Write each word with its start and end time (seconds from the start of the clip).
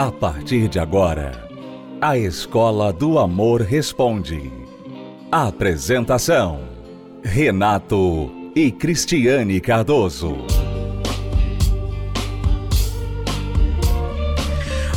A 0.00 0.10
partir 0.10 0.66
de 0.66 0.78
agora, 0.78 1.46
a 2.00 2.16
Escola 2.16 2.90
do 2.90 3.18
Amor 3.18 3.60
Responde. 3.60 4.50
Apresentação: 5.30 6.62
Renato 7.22 8.32
e 8.56 8.70
Cristiane 8.70 9.60
Cardoso. 9.60 10.38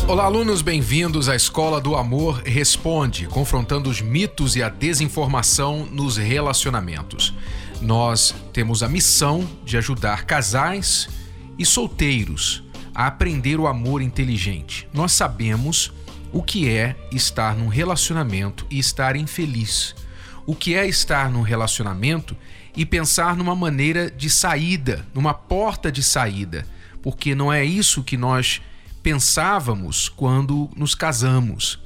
Olá, 0.08 0.24
alunos, 0.24 0.62
bem-vindos 0.62 1.28
à 1.28 1.36
Escola 1.36 1.82
do 1.82 1.98
Amor 1.98 2.42
Responde, 2.46 3.28
confrontando 3.28 3.90
os 3.90 4.00
mitos 4.00 4.56
e 4.56 4.64
a 4.64 4.70
desinformação 4.70 5.86
nos 5.86 6.16
relacionamentos. 6.16 7.34
Nós 7.82 8.34
temos 8.54 8.82
a 8.82 8.88
missão 8.88 9.46
de 9.66 9.76
ajudar 9.76 10.24
casais 10.24 11.10
e 11.60 11.66
solteiros 11.66 12.64
a 12.94 13.08
aprender 13.08 13.60
o 13.60 13.68
amor 13.68 14.02
inteligente. 14.02 14.88
Nós 14.94 15.12
sabemos 15.12 15.92
o 16.32 16.42
que 16.42 16.70
é 16.70 16.96
estar 17.12 17.56
num 17.56 17.68
relacionamento 17.68 18.66
e 18.70 18.80
estar 18.80 19.16
infeliz. 19.16 19.96
O 20.46 20.56
que 20.56 20.76
é 20.76 20.88
estar 20.88 21.30
num 21.30 21.42
relacionamento 21.42 22.36
e 22.76 22.86
pensar 22.86 23.36
numa 23.36 23.56
maneira 23.56 24.10
de 24.10 24.30
saída, 24.30 25.06
numa 25.14 25.34
porta 25.34 25.92
de 25.92 26.04
saída, 26.04 26.66
porque 27.02 27.36
não 27.36 27.54
é 27.54 27.64
isso 27.64 28.04
que 28.04 28.18
nós 28.18 28.62
pensávamos 29.02 30.10
quando 30.10 30.70
nos 30.76 30.96
casamos. 30.96 31.80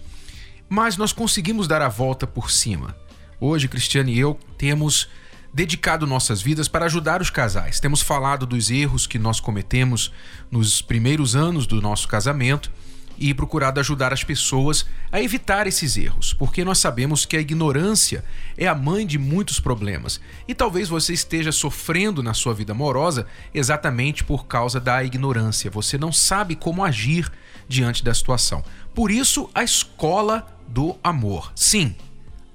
Mas 0.70 0.98
nós 0.98 1.12
conseguimos 1.12 1.68
dar 1.68 1.82
a 1.82 1.90
volta 1.90 2.26
por 2.26 2.52
cima. 2.52 2.96
Hoje, 3.40 3.68
Cristiane 3.68 4.14
e 4.14 4.20
eu 4.20 4.40
temos 4.58 5.10
dedicado 5.58 6.06
nossas 6.06 6.40
vidas 6.40 6.68
para 6.68 6.86
ajudar 6.86 7.20
os 7.20 7.32
casais. 7.32 7.80
Temos 7.80 8.04
falado 8.04 8.46
dos 8.46 8.70
erros 8.70 9.08
que 9.08 9.18
nós 9.18 9.40
cometemos 9.40 10.14
nos 10.52 10.84
primeiros 10.84 11.36
anos 11.36 11.66
do 11.66 11.82
nosso 11.82 12.08
casamento 12.08 12.72
e 13.18 13.34
procurado 13.34 13.80
ajudar 13.80 14.14
as 14.14 14.24
pessoas 14.24 14.86
a 15.12 15.20
evitar 15.20 15.66
esses 15.66 15.98
erros, 15.98 16.32
porque 16.32 16.64
nós 16.64 16.78
sabemos 16.78 17.26
que 17.26 17.36
a 17.36 17.42
ignorância 17.42 18.24
é 18.56 18.68
a 18.68 18.76
mãe 18.76 19.04
de 19.04 19.18
muitos 19.18 19.60
problemas. 19.60 20.22
E 20.48 20.54
talvez 20.54 20.90
você 20.90 21.12
esteja 21.14 21.52
sofrendo 21.52 22.22
na 22.22 22.36
sua 22.36 22.54
vida 22.54 22.74
amorosa 22.74 23.26
exatamente 23.52 24.24
por 24.24 24.46
causa 24.46 24.80
da 24.80 25.04
ignorância. 25.04 25.72
Você 25.72 25.98
não 25.98 26.14
sabe 26.14 26.56
como 26.56 26.86
agir 26.86 27.32
diante 27.68 28.04
da 28.04 28.14
situação. 28.14 28.64
Por 28.94 29.10
isso, 29.10 29.50
a 29.56 29.64
escola 29.64 30.46
do 30.68 30.96
amor. 31.04 31.52
Sim, 31.56 31.96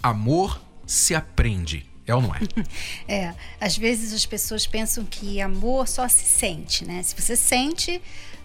amor 0.01 0.63
se 0.87 1.17
aprende. 1.17 1.91
É 2.13 2.15
ou 2.15 2.23
não 2.23 2.35
é? 2.35 2.41
é. 3.09 3.35
Às 3.61 3.77
vezes 3.77 4.13
as 4.13 4.27
pessoas 4.27 4.67
pensam 4.67 5.05
que 5.05 5.41
amor 5.41 5.89
só 5.89 6.07
se 6.09 6.25
sente, 6.25 6.85
né? 6.85 7.03
Se 7.03 7.15
você 7.19 7.35
sente, 7.35 8.01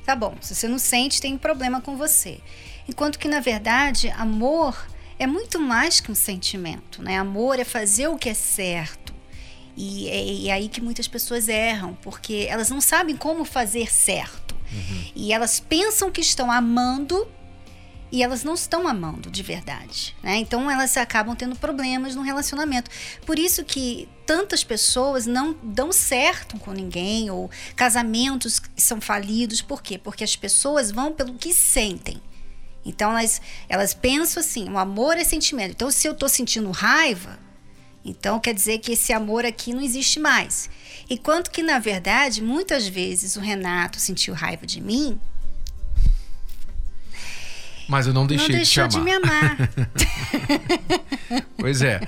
tá 0.05 0.15
bom. 0.15 0.35
Se 0.41 0.55
você 0.55 0.67
não 0.67 0.79
sente, 0.79 1.21
tem 1.21 1.33
um 1.33 1.37
problema 1.37 1.81
com 1.81 1.97
você. 1.97 2.39
Enquanto 2.87 3.19
que, 3.19 3.27
na 3.27 3.41
verdade, 3.41 4.09
amor 4.11 4.87
é 5.19 5.27
muito 5.27 5.59
mais 5.59 5.99
que 5.99 6.11
um 6.11 6.15
sentimento, 6.15 7.03
né? 7.03 7.17
Amor 7.17 7.59
é 7.59 7.65
fazer 7.65 8.07
o 8.07 8.17
que 8.17 8.29
é 8.29 8.33
certo. 8.33 9.13
E 9.75 10.07
é, 10.07 10.47
é 10.47 10.51
aí 10.53 10.69
que 10.69 10.81
muitas 10.81 11.07
pessoas 11.07 11.49
erram, 11.49 11.95
porque 12.01 12.47
elas 12.49 12.69
não 12.69 12.79
sabem 12.79 13.15
como 13.15 13.43
fazer 13.43 13.91
certo. 13.91 14.55
Uhum. 14.71 15.11
E 15.15 15.33
elas 15.33 15.59
pensam 15.59 16.09
que 16.09 16.21
estão 16.21 16.51
amando 16.51 17.27
e 18.11 18.23
elas 18.23 18.43
não 18.43 18.53
estão 18.53 18.87
amando 18.87 19.29
de 19.29 19.43
verdade, 19.43 20.15
né? 20.23 20.37
Então 20.37 20.69
elas 20.71 20.95
acabam 20.95 21.35
tendo 21.35 21.55
problemas 21.55 22.15
no 22.15 22.21
relacionamento. 22.21 22.89
Por 23.25 23.37
isso 23.37 23.65
que 23.65 24.07
tantas 24.25 24.63
pessoas 24.63 25.25
não 25.25 25.55
dão 25.61 25.91
certo 25.91 26.57
com 26.59 26.71
ninguém 26.71 27.29
ou 27.29 27.49
casamentos 27.75 28.61
são 28.77 29.01
falidos, 29.01 29.61
por 29.61 29.81
quê? 29.81 29.97
Porque 29.97 30.23
as 30.23 30.35
pessoas 30.35 30.91
vão 30.91 31.11
pelo 31.11 31.33
que 31.33 31.53
sentem. 31.53 32.21
Então 32.85 33.11
elas, 33.11 33.41
elas 33.67 33.93
pensam 33.93 34.39
assim, 34.39 34.69
o 34.69 34.77
amor 34.77 35.17
é 35.17 35.23
sentimento. 35.23 35.71
Então 35.71 35.91
se 35.91 36.07
eu 36.07 36.13
estou 36.13 36.29
sentindo 36.29 36.71
raiva, 36.71 37.37
então 38.05 38.39
quer 38.39 38.53
dizer 38.53 38.79
que 38.79 38.93
esse 38.93 39.11
amor 39.11 39.45
aqui 39.45 39.73
não 39.73 39.81
existe 39.81 40.17
mais. 40.17 40.69
Enquanto 41.09 41.51
que 41.51 41.61
na 41.61 41.77
verdade, 41.77 42.41
muitas 42.41 42.87
vezes 42.87 43.35
o 43.35 43.41
Renato 43.41 43.99
sentiu 43.99 44.33
raiva 44.33 44.65
de 44.65 44.79
mim, 44.79 45.19
mas 47.87 48.07
eu 48.07 48.13
não 48.13 48.27
deixei 48.27 48.55
não 48.55 48.63
de 48.63 48.69
te 48.69 48.79
amar. 48.79 48.89
de 48.89 49.01
me 49.01 49.11
amar. 49.11 49.57
pois 51.57 51.81
é. 51.81 52.01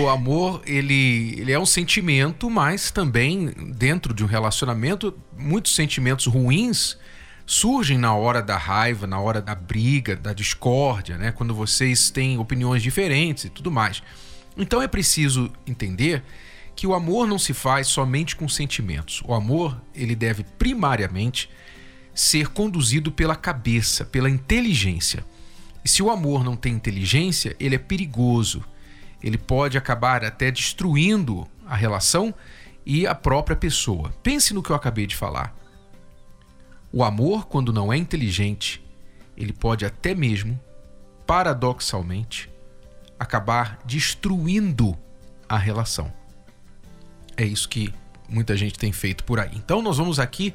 O 0.00 0.08
amor, 0.08 0.62
ele, 0.66 1.34
ele 1.38 1.52
é 1.52 1.58
um 1.58 1.66
sentimento, 1.66 2.48
mas 2.50 2.90
também 2.90 3.52
dentro 3.76 4.12
de 4.12 4.24
um 4.24 4.26
relacionamento, 4.26 5.16
muitos 5.36 5.74
sentimentos 5.74 6.26
ruins 6.26 6.96
surgem 7.46 7.98
na 7.98 8.14
hora 8.14 8.40
da 8.40 8.56
raiva, 8.56 9.06
na 9.06 9.18
hora 9.18 9.40
da 9.42 9.54
briga, 9.54 10.14
da 10.14 10.32
discórdia, 10.32 11.16
né? 11.18 11.32
Quando 11.32 11.54
vocês 11.54 12.10
têm 12.10 12.38
opiniões 12.38 12.82
diferentes 12.82 13.44
e 13.44 13.50
tudo 13.50 13.70
mais. 13.70 14.02
Então 14.56 14.80
é 14.80 14.86
preciso 14.86 15.50
entender 15.66 16.22
que 16.76 16.86
o 16.86 16.94
amor 16.94 17.26
não 17.26 17.38
se 17.38 17.52
faz 17.52 17.88
somente 17.88 18.36
com 18.36 18.48
sentimentos. 18.48 19.22
O 19.26 19.34
amor, 19.34 19.80
ele 19.94 20.14
deve 20.14 20.44
primariamente 20.58 21.50
ser 22.14 22.48
conduzido 22.48 23.10
pela 23.10 23.36
cabeça, 23.36 24.04
pela 24.04 24.28
inteligência. 24.28 25.24
E 25.84 25.88
se 25.88 26.02
o 26.02 26.10
amor 26.10 26.44
não 26.44 26.56
tem 26.56 26.74
inteligência, 26.74 27.56
ele 27.58 27.74
é 27.74 27.78
perigoso. 27.78 28.64
Ele 29.22 29.38
pode 29.38 29.78
acabar 29.78 30.24
até 30.24 30.50
destruindo 30.50 31.46
a 31.66 31.74
relação 31.74 32.34
e 32.84 33.06
a 33.06 33.14
própria 33.14 33.56
pessoa. 33.56 34.12
Pense 34.22 34.52
no 34.52 34.62
que 34.62 34.70
eu 34.70 34.76
acabei 34.76 35.06
de 35.06 35.16
falar. 35.16 35.54
O 36.92 37.04
amor, 37.04 37.46
quando 37.46 37.72
não 37.72 37.92
é 37.92 37.96
inteligente, 37.96 38.84
ele 39.36 39.52
pode 39.52 39.84
até 39.84 40.14
mesmo, 40.14 40.58
paradoxalmente, 41.26 42.50
acabar 43.18 43.78
destruindo 43.84 44.96
a 45.48 45.56
relação. 45.56 46.12
É 47.36 47.44
isso 47.44 47.68
que 47.68 47.94
muita 48.28 48.56
gente 48.56 48.78
tem 48.78 48.92
feito 48.92 49.24
por 49.24 49.38
aí. 49.38 49.50
Então, 49.54 49.80
nós 49.80 49.98
vamos 49.98 50.18
aqui 50.18 50.54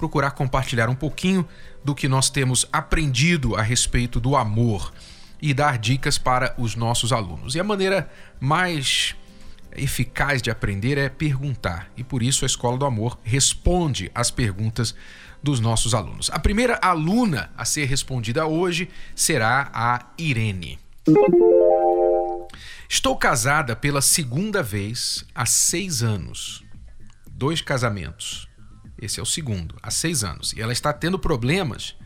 procurar 0.00 0.30
compartilhar 0.30 0.88
um 0.88 0.94
pouquinho 0.94 1.46
do 1.84 1.94
que 1.94 2.08
nós 2.08 2.30
temos 2.30 2.66
aprendido 2.72 3.54
a 3.54 3.60
respeito 3.60 4.18
do 4.18 4.34
amor 4.34 4.90
e 5.42 5.52
dar 5.52 5.76
dicas 5.76 6.16
para 6.16 6.54
os 6.56 6.74
nossos 6.74 7.12
alunos. 7.12 7.54
E 7.54 7.60
a 7.60 7.64
maneira 7.64 8.10
mais 8.40 9.14
eficaz 9.76 10.40
de 10.40 10.50
aprender 10.50 10.96
é 10.96 11.10
perguntar, 11.10 11.90
e 11.98 12.02
por 12.02 12.22
isso 12.22 12.46
a 12.46 12.46
Escola 12.46 12.78
do 12.78 12.86
Amor 12.86 13.18
responde 13.22 14.10
às 14.14 14.30
perguntas 14.30 14.94
dos 15.42 15.60
nossos 15.60 15.94
alunos. 15.94 16.30
A 16.32 16.38
primeira 16.38 16.78
aluna 16.80 17.50
a 17.54 17.66
ser 17.66 17.84
respondida 17.84 18.46
hoje 18.46 18.88
será 19.14 19.70
a 19.74 20.06
Irene. 20.16 20.78
Estou 22.88 23.16
casada 23.16 23.76
pela 23.76 24.00
segunda 24.00 24.62
vez 24.62 25.26
há 25.34 25.44
seis 25.44 26.02
anos. 26.02 26.64
Dois 27.30 27.60
casamentos. 27.60 28.49
Esse 29.00 29.18
é 29.18 29.22
o 29.22 29.26
segundo, 29.26 29.76
há 29.82 29.90
seis 29.90 30.22
anos. 30.22 30.52
E 30.52 30.60
ela 30.60 30.72
está 30.72 30.92
tendo 30.92 31.18
problemas 31.18 31.96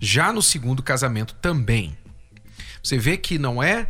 já 0.00 0.32
no 0.32 0.42
segundo 0.42 0.82
casamento 0.82 1.34
também. 1.34 1.96
Você 2.82 2.98
vê 2.98 3.16
que 3.16 3.38
não 3.38 3.62
é 3.62 3.88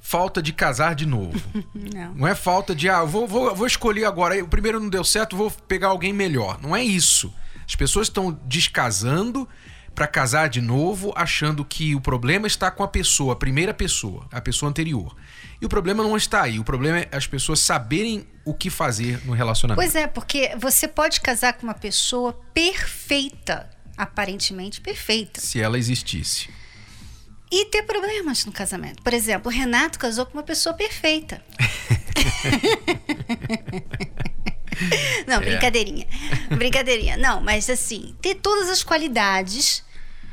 falta 0.00 0.42
de 0.42 0.52
casar 0.52 0.94
de 0.94 1.06
novo. 1.06 1.38
Não. 1.74 2.14
Não 2.14 2.26
é 2.26 2.34
falta 2.34 2.74
de, 2.74 2.88
ah, 2.88 3.04
vou, 3.04 3.28
vou, 3.28 3.54
vou 3.54 3.66
escolher 3.66 4.06
agora, 4.06 4.42
o 4.42 4.48
primeiro 4.48 4.80
não 4.80 4.88
deu 4.88 5.04
certo, 5.04 5.36
vou 5.36 5.50
pegar 5.50 5.88
alguém 5.88 6.12
melhor. 6.12 6.58
Não 6.60 6.74
é 6.74 6.82
isso. 6.82 7.32
As 7.66 7.76
pessoas 7.76 8.06
estão 8.06 8.32
descasando 8.46 9.46
para 9.94 10.06
casar 10.06 10.48
de 10.48 10.60
novo, 10.60 11.12
achando 11.16 11.64
que 11.64 11.94
o 11.94 12.00
problema 12.00 12.46
está 12.46 12.70
com 12.70 12.82
a 12.82 12.88
pessoa, 12.88 13.32
a 13.32 13.36
primeira 13.36 13.74
pessoa, 13.74 14.26
a 14.30 14.40
pessoa 14.40 14.70
anterior. 14.70 15.16
E 15.60 15.66
o 15.66 15.68
problema 15.68 16.02
não 16.02 16.16
está 16.16 16.42
aí. 16.42 16.58
O 16.58 16.64
problema 16.64 17.00
é 17.00 17.08
as 17.10 17.26
pessoas 17.26 17.60
saberem 17.60 18.26
o 18.44 18.54
que 18.54 18.70
fazer 18.70 19.20
no 19.26 19.32
relacionamento. 19.32 19.84
Pois 19.84 19.96
é, 19.96 20.06
porque 20.06 20.54
você 20.56 20.86
pode 20.86 21.20
casar 21.20 21.54
com 21.54 21.64
uma 21.64 21.74
pessoa 21.74 22.32
perfeita, 22.54 23.68
aparentemente 23.96 24.80
perfeita. 24.80 25.40
Se 25.40 25.60
ela 25.60 25.78
existisse. 25.78 26.48
E 27.50 27.64
ter 27.66 27.82
problemas 27.82 28.44
no 28.44 28.52
casamento. 28.52 29.02
Por 29.02 29.12
exemplo, 29.12 29.50
o 29.50 29.54
Renato 29.54 29.98
casou 29.98 30.26
com 30.26 30.34
uma 30.34 30.44
pessoa 30.44 30.74
perfeita. 30.74 31.42
Não, 35.26 35.36
é. 35.36 35.40
brincadeirinha. 35.40 36.06
Brincadeirinha. 36.50 37.16
Não, 37.16 37.40
mas 37.40 37.68
assim, 37.68 38.14
ter 38.20 38.36
todas 38.36 38.68
as 38.68 38.82
qualidades 38.82 39.84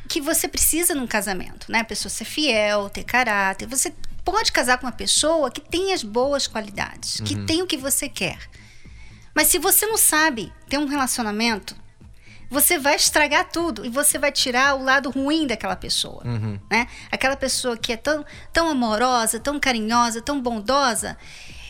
que 0.07 0.21
você 0.21 0.47
precisa 0.47 0.93
num 0.93 1.07
casamento, 1.07 1.71
né? 1.71 1.79
A 1.79 1.85
pessoa 1.85 2.09
ser 2.09 2.25
fiel, 2.25 2.89
ter 2.89 3.03
caráter. 3.03 3.67
Você 3.67 3.93
pode 4.23 4.51
casar 4.51 4.77
com 4.77 4.85
uma 4.85 4.91
pessoa 4.91 5.51
que 5.51 5.61
tem 5.61 5.93
as 5.93 6.03
boas 6.03 6.47
qualidades, 6.47 7.19
que 7.21 7.35
uhum. 7.35 7.45
tem 7.45 7.61
o 7.61 7.67
que 7.67 7.77
você 7.77 8.07
quer. 8.09 8.39
Mas 9.33 9.47
se 9.47 9.59
você 9.59 9.85
não 9.85 9.97
sabe 9.97 10.51
ter 10.69 10.77
um 10.77 10.87
relacionamento, 10.87 11.75
você 12.49 12.77
vai 12.77 12.95
estragar 12.95 13.49
tudo 13.51 13.85
e 13.85 13.89
você 13.89 14.17
vai 14.17 14.31
tirar 14.31 14.75
o 14.75 14.83
lado 14.83 15.09
ruim 15.09 15.45
daquela 15.45 15.75
pessoa, 15.75 16.23
uhum. 16.25 16.59
né? 16.69 16.87
Aquela 17.11 17.35
pessoa 17.35 17.75
que 17.77 17.91
é 17.91 17.97
tão, 17.97 18.25
tão 18.53 18.69
amorosa, 18.69 19.39
tão 19.39 19.59
carinhosa, 19.59 20.21
tão 20.21 20.41
bondosa, 20.41 21.17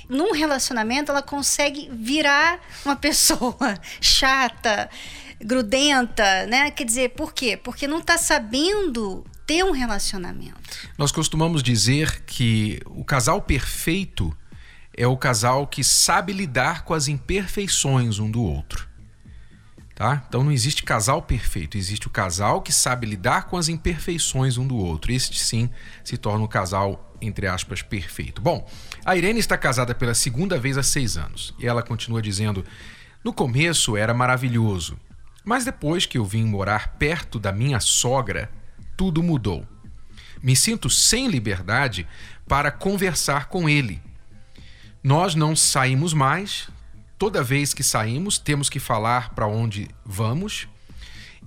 num 0.09 0.31
relacionamento 0.33 1.11
ela 1.11 1.21
consegue 1.21 1.89
virar 1.91 2.59
uma 2.85 2.95
pessoa 2.95 3.79
chata, 4.01 4.89
grudenta, 5.39 6.45
né? 6.47 6.71
Quer 6.71 6.85
dizer, 6.85 7.09
por 7.11 7.33
quê? 7.33 7.57
Porque 7.57 7.87
não 7.87 7.99
está 7.99 8.17
sabendo 8.17 9.25
ter 9.45 9.63
um 9.63 9.71
relacionamento. 9.71 10.55
Nós 10.97 11.11
costumamos 11.11 11.61
dizer 11.61 12.23
que 12.25 12.81
o 12.85 13.03
casal 13.03 13.41
perfeito 13.41 14.35
é 14.97 15.05
o 15.05 15.17
casal 15.17 15.67
que 15.67 15.83
sabe 15.83 16.33
lidar 16.33 16.83
com 16.83 16.93
as 16.93 17.07
imperfeições 17.07 18.17
um 18.17 18.31
do 18.31 18.41
outro. 18.41 18.87
Tá? 19.93 20.25
Então 20.27 20.43
não 20.43 20.51
existe 20.51 20.83
casal 20.83 21.21
perfeito, 21.21 21.77
existe 21.77 22.07
o 22.07 22.09
casal 22.09 22.61
que 22.61 22.73
sabe 22.73 23.07
lidar 23.07 23.45
com 23.45 23.55
as 23.55 23.69
imperfeições 23.69 24.57
um 24.57 24.67
do 24.67 24.75
outro. 24.75 25.11
Este 25.11 25.39
sim 25.39 25.69
se 26.03 26.17
torna 26.17 26.43
um 26.43 26.47
casal, 26.47 27.15
entre 27.21 27.47
aspas, 27.47 27.81
perfeito. 27.81 28.41
Bom, 28.41 28.67
a 29.05 29.15
Irene 29.15 29.39
está 29.39 29.55
casada 29.55 29.93
pela 29.93 30.15
segunda 30.15 30.57
vez 30.57 30.79
há 30.79 30.83
seis 30.83 31.15
anos 31.15 31.53
e 31.59 31.67
ela 31.67 31.83
continua 31.83 32.23
dizendo: 32.23 32.65
no 33.23 33.31
começo 33.31 33.95
era 33.95 34.15
maravilhoso, 34.15 34.97
mas 35.43 35.63
depois 35.63 36.07
que 36.07 36.17
eu 36.17 36.25
vim 36.25 36.43
morar 36.43 36.95
perto 36.97 37.37
da 37.37 37.51
minha 37.51 37.79
sogra, 37.79 38.49
tudo 38.97 39.21
mudou. 39.21 39.63
Me 40.41 40.55
sinto 40.55 40.89
sem 40.89 41.27
liberdade 41.27 42.07
para 42.47 42.71
conversar 42.71 43.47
com 43.47 43.69
ele. 43.69 44.01
Nós 45.03 45.35
não 45.35 45.55
saímos 45.55 46.13
mais, 46.13 46.67
toda 47.17 47.43
vez 47.43 47.75
que 47.75 47.83
saímos, 47.83 48.39
temos 48.39 48.71
que 48.71 48.79
falar 48.79 49.35
para 49.35 49.45
onde 49.45 49.87
vamos. 50.03 50.67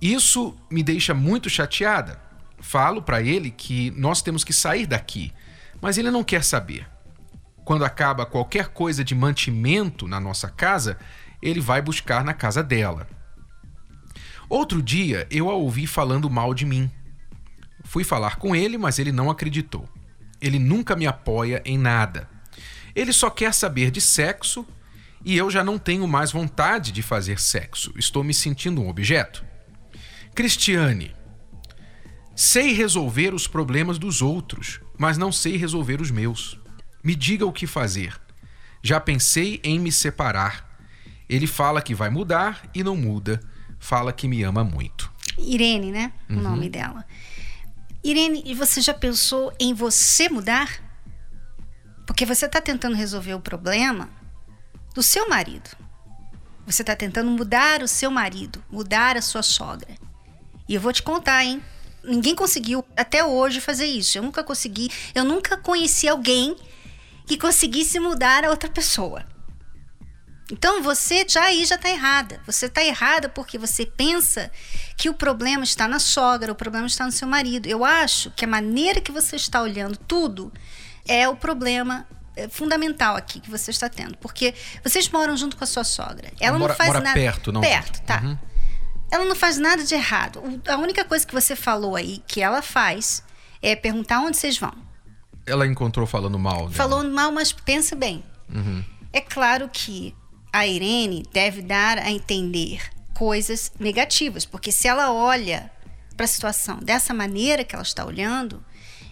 Isso 0.01 0.57
me 0.71 0.85
deixa 0.85 1.13
muito 1.13 1.51
chateada. 1.51 2.21
Falo 2.61 3.03
para 3.03 3.21
ele 3.21 3.51
que 3.51 3.91
nós 3.93 4.23
temos 4.23 4.45
que 4.45 4.53
sair 4.53 4.87
daqui, 4.87 5.33
mas 5.81 5.99
ele 5.99 6.11
não 6.11 6.23
quer 6.23 6.45
saber. 6.45 6.87
Quando 7.69 7.85
acaba 7.85 8.25
qualquer 8.25 8.69
coisa 8.69 9.05
de 9.05 9.15
mantimento 9.15 10.09
na 10.09 10.19
nossa 10.19 10.49
casa, 10.49 10.97
ele 11.43 11.61
vai 11.61 11.83
buscar 11.83 12.25
na 12.25 12.33
casa 12.33 12.63
dela. 12.63 13.07
Outro 14.49 14.83
dia 14.83 15.27
eu 15.31 15.51
a 15.51 15.53
ouvi 15.53 15.87
falando 15.87 16.31
mal 16.31 16.55
de 16.55 16.65
mim. 16.65 16.91
Fui 17.85 18.05
falar 18.05 18.37
com 18.37 18.57
ele, 18.57 18.79
mas 18.79 18.99
ele 18.99 19.13
não 19.13 19.29
acreditou. 19.29 19.87
Ele 20.41 20.59
nunca 20.59 20.97
me 20.97 21.07
apoia 21.07 21.61
em 21.63 21.77
nada. 21.77 22.27
Ele 22.97 23.13
só 23.13 23.29
quer 23.29 23.53
saber 23.53 23.91
de 23.91 24.01
sexo 24.01 24.67
e 25.23 25.37
eu 25.37 25.51
já 25.51 25.63
não 25.63 25.79
tenho 25.79 26.09
mais 26.09 26.33
vontade 26.33 26.91
de 26.91 27.03
fazer 27.03 27.39
sexo. 27.39 27.93
Estou 27.99 28.25
me 28.25 28.33
sentindo 28.33 28.81
um 28.81 28.89
objeto. 28.89 29.45
Cristiane, 30.35 31.15
sei 32.35 32.73
resolver 32.73 33.35
os 33.35 33.47
problemas 33.47 33.99
dos 33.99 34.23
outros, 34.23 34.81
mas 34.97 35.19
não 35.19 35.31
sei 35.31 35.59
resolver 35.59 36.01
os 36.01 36.11
meus. 36.11 36.59
Me 37.09 37.15
diga 37.15 37.47
o 37.47 37.53
que 37.53 37.67
fazer. 37.67 38.21
Já 38.83 39.01
pensei 39.01 39.63
em 39.65 39.81
me 39.81 39.91
separar. 39.91 40.79
Ele 41.27 41.47
fala 41.47 41.81
que 41.81 41.95
vai 41.95 42.11
mudar 42.11 42.69
e 42.75 42.85
não 42.85 42.95
muda. 42.95 43.41
Fala 43.79 44.13
que 44.13 44.29
me 44.29 44.43
ama 44.43 44.63
muito. 44.63 45.11
Irene, 45.39 45.91
né? 45.91 46.13
O 46.29 46.35
uhum. 46.35 46.43
nome 46.43 46.69
dela. 46.69 47.07
Irene, 48.05 48.43
e 48.45 48.55
você 48.55 48.83
já 48.83 48.93
pensou 48.93 49.51
em 49.59 49.73
você 49.73 50.29
mudar? 50.29 50.83
Porque 52.07 52.27
você 52.27 52.45
está 52.45 52.61
tentando 52.61 52.95
resolver 52.95 53.33
o 53.33 53.41
problema 53.41 54.11
do 54.95 55.03
seu 55.03 55.31
marido. 55.31 55.71
Você 56.67 56.83
está 56.83 56.95
tentando 56.95 57.31
mudar 57.31 57.83
o 57.83 57.89
seu 57.89 58.11
marido, 58.11 58.63
mudar 58.71 59.17
a 59.17 59.23
sua 59.23 59.43
sogra. 59.43 59.95
E 60.69 60.75
eu 60.75 60.81
vou 60.83 60.93
te 60.93 61.03
contar, 61.03 61.43
hein? 61.43 61.63
Ninguém 62.05 62.35
conseguiu 62.35 62.85
até 62.95 63.25
hoje 63.25 63.63
fazer 63.63 63.87
isso. 63.87 64.19
Eu 64.19 64.23
nunca 64.23 64.45
consegui, 64.45 64.91
eu 65.15 65.25
nunca 65.25 65.57
conheci 65.57 66.07
alguém 66.07 66.55
que 67.29 67.37
conseguisse 67.37 68.01
mudar 68.01 68.43
a 68.43 68.51
outra 68.51 68.71
pessoa. 68.71 69.23
Então 70.51 70.83
você 70.83 71.27
já 71.29 71.45
aí 71.45 71.67
já 71.67 71.75
está 71.75 71.91
errada. 71.91 72.41
Você 72.47 72.67
está 72.67 72.83
errada 72.83 73.29
porque 73.29 73.59
você 73.59 73.85
pensa 73.85 74.51
que 74.97 75.11
o 75.11 75.15
problema 75.15 75.63
está 75.63 75.87
na 75.87 75.99
sogra, 75.99 76.51
o 76.51 76.55
problema 76.55 76.87
está 76.87 77.05
no 77.05 77.13
seu 77.13 77.29
marido. 77.29 77.67
Eu 77.67 77.85
acho 77.85 78.31
que 78.31 78.47
a 78.47 78.49
maneira 78.49 78.99
que 78.99 79.13
você 79.13 79.37
está 79.37 79.61
olhando 79.61 79.95
tudo 79.99 80.51
é 81.07 81.29
o 81.29 81.37
problema 81.37 82.09
é, 82.35 82.49
fundamental 82.49 83.15
aqui 83.15 83.41
que 83.41 83.51
você 83.51 83.71
está 83.71 83.91
tendo. 83.91 84.17
Porque 84.17 84.55
vocês 84.83 85.07
moram 85.11 85.37
junto 85.37 85.55
com 85.55 85.65
a 85.65 85.67
sua 85.67 85.85
sogra. 85.85 86.33
Ela 86.41 86.59
mora, 86.59 86.73
não 86.73 86.77
faz 86.79 86.89
mora 86.89 87.01
nada. 87.01 87.15
Perto, 87.15 87.53
não? 87.53 87.61
Perto, 87.61 88.01
tá. 88.05 88.23
Uhum. 88.23 88.39
Ela 89.11 89.27
não 89.27 89.37
faz 89.37 89.59
nada 89.59 89.85
de 89.85 89.95
errado. 89.95 90.43
A 90.67 90.77
única 90.79 91.05
coisa 91.05 91.27
que 91.27 91.35
você 91.35 91.55
falou 91.55 91.95
aí 91.95 92.23
que 92.27 92.41
ela 92.41 92.63
faz 92.63 93.23
é 93.61 93.77
perguntar 93.77 94.21
onde 94.21 94.39
vocês 94.39 94.57
vão. 94.57 94.88
Ela 95.49 95.67
encontrou 95.67 96.07
falando 96.07 96.39
mal. 96.39 96.69
Dela. 96.69 96.71
Falou 96.73 97.05
mal, 97.05 97.33
mas 97.33 97.53
pensa 97.53 97.97
bem. 97.97 98.23
Uhum. 98.53 98.85
É 99.13 99.21
claro 99.21 99.69
que 99.73 100.15
a 100.53 100.67
Irene 100.67 101.25
deve 101.33 101.63
dar 101.63 101.99
a 101.99 102.11
entender 102.11 102.83
coisas 103.15 103.73
negativas, 103.79 104.45
porque 104.45 104.71
se 104.71 104.87
ela 104.87 105.13
olha 105.13 105.71
para 106.17 106.25
a 106.25 106.29
situação 106.29 106.79
dessa 106.79 107.13
maneira 107.15 107.65
que 107.65 107.75
ela 107.75 107.83
está 107.83 108.05
olhando, 108.05 108.63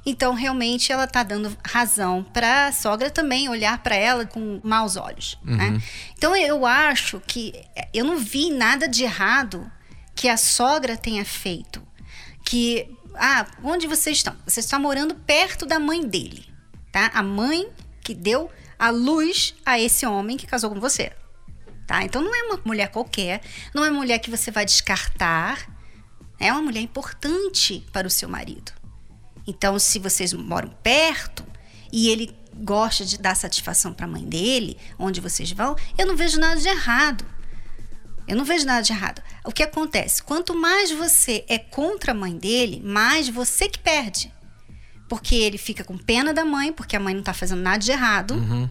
então, 0.06 0.34
realmente, 0.34 0.92
ela 0.92 1.02
está 1.02 1.24
dando 1.24 1.56
razão 1.66 2.22
para 2.22 2.68
a 2.68 2.72
sogra 2.72 3.10
também 3.10 3.48
olhar 3.48 3.76
para 3.78 3.96
ela 3.96 4.24
com 4.24 4.60
maus 4.62 4.94
olhos. 4.94 5.36
Né? 5.42 5.64
Uhum. 5.64 5.72
Né? 5.72 5.82
Então, 6.16 6.36
eu 6.36 6.64
acho 6.64 7.20
que 7.26 7.52
eu 7.92 8.04
não 8.04 8.16
vi 8.16 8.50
nada 8.50 8.86
de 8.86 9.02
errado 9.02 9.68
que 10.14 10.28
a 10.28 10.36
sogra 10.36 10.96
tenha 10.96 11.24
feito. 11.24 11.82
Que, 12.44 12.88
ah, 13.18 13.46
onde 13.62 13.86
vocês 13.86 14.18
estão? 14.18 14.36
Você 14.46 14.60
está 14.60 14.78
morando 14.78 15.14
perto 15.14 15.66
da 15.66 15.78
mãe 15.78 16.06
dele, 16.06 16.46
tá? 16.92 17.10
A 17.14 17.22
mãe 17.22 17.68
que 18.02 18.14
deu 18.14 18.50
a 18.78 18.90
luz 18.90 19.54
a 19.64 19.80
esse 19.80 20.06
homem 20.06 20.36
que 20.36 20.46
casou 20.46 20.70
com 20.70 20.80
você. 20.80 21.12
Tá? 21.86 22.02
Então 22.02 22.20
não 22.20 22.34
é 22.34 22.42
uma 22.42 22.60
mulher 22.64 22.88
qualquer, 22.88 23.40
não 23.72 23.84
é 23.84 23.90
uma 23.90 24.00
mulher 24.00 24.18
que 24.18 24.30
você 24.30 24.50
vai 24.50 24.64
descartar, 24.64 25.70
é 26.38 26.52
uma 26.52 26.62
mulher 26.62 26.80
importante 26.80 27.86
para 27.92 28.06
o 28.06 28.10
seu 28.10 28.28
marido. 28.28 28.72
Então, 29.46 29.78
se 29.78 29.98
vocês 29.98 30.32
moram 30.32 30.68
perto 30.82 31.46
e 31.92 32.08
ele 32.08 32.36
gosta 32.54 33.04
de 33.04 33.18
dar 33.18 33.36
satisfação 33.36 33.92
para 33.92 34.06
a 34.06 34.08
mãe 34.08 34.24
dele, 34.24 34.76
onde 34.98 35.20
vocês 35.20 35.52
vão, 35.52 35.76
eu 35.96 36.06
não 36.06 36.16
vejo 36.16 36.40
nada 36.40 36.60
de 36.60 36.68
errado. 36.68 37.24
Eu 38.26 38.36
não 38.36 38.44
vejo 38.44 38.66
nada 38.66 38.82
de 38.82 38.92
errado. 38.92 39.22
O 39.44 39.52
que 39.52 39.62
acontece? 39.62 40.22
Quanto 40.22 40.54
mais 40.54 40.90
você 40.90 41.44
é 41.48 41.58
contra 41.58 42.12
a 42.12 42.14
mãe 42.14 42.36
dele, 42.36 42.82
mais 42.84 43.28
você 43.28 43.68
que 43.68 43.78
perde. 43.78 44.32
Porque 45.08 45.34
ele 45.34 45.58
fica 45.58 45.84
com 45.84 45.96
pena 45.96 46.34
da 46.34 46.44
mãe, 46.44 46.72
porque 46.72 46.96
a 46.96 47.00
mãe 47.00 47.14
não 47.14 47.20
está 47.20 47.32
fazendo 47.32 47.62
nada 47.62 47.78
de 47.78 47.92
errado. 47.92 48.34
Uhum. 48.34 48.68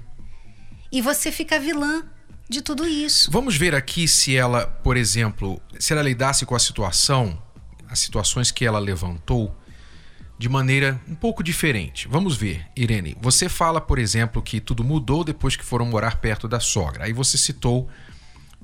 E 0.91 1.01
você 1.01 1.31
fica 1.31 1.59
vilã 1.59 2.03
de 2.49 2.61
tudo 2.61 2.87
isso. 2.87 3.31
Vamos 3.31 3.55
ver 3.55 3.73
aqui 3.73 4.07
se 4.07 4.35
ela, 4.35 4.67
por 4.67 4.97
exemplo, 4.97 5.61
se 5.79 5.93
ela 5.93 6.01
lidasse 6.01 6.45
com 6.45 6.55
a 6.55 6.59
situação, 6.59 7.41
as 7.89 7.99
situações 7.99 8.51
que 8.51 8.65
ela 8.65 8.79
levantou, 8.79 9.55
de 10.37 10.49
maneira 10.49 10.99
um 11.07 11.15
pouco 11.15 11.41
diferente. 11.41 12.07
Vamos 12.09 12.35
ver, 12.35 12.67
Irene. 12.75 13.15
Você 13.21 13.47
fala, 13.47 13.79
por 13.79 13.97
exemplo, 13.97 14.41
que 14.41 14.59
tudo 14.59 14.83
mudou 14.83 15.23
depois 15.23 15.55
que 15.55 15.63
foram 15.63 15.85
morar 15.85 16.17
perto 16.17 16.47
da 16.47 16.59
sogra. 16.59 17.05
Aí 17.05 17.13
você 17.13 17.37
citou 17.37 17.89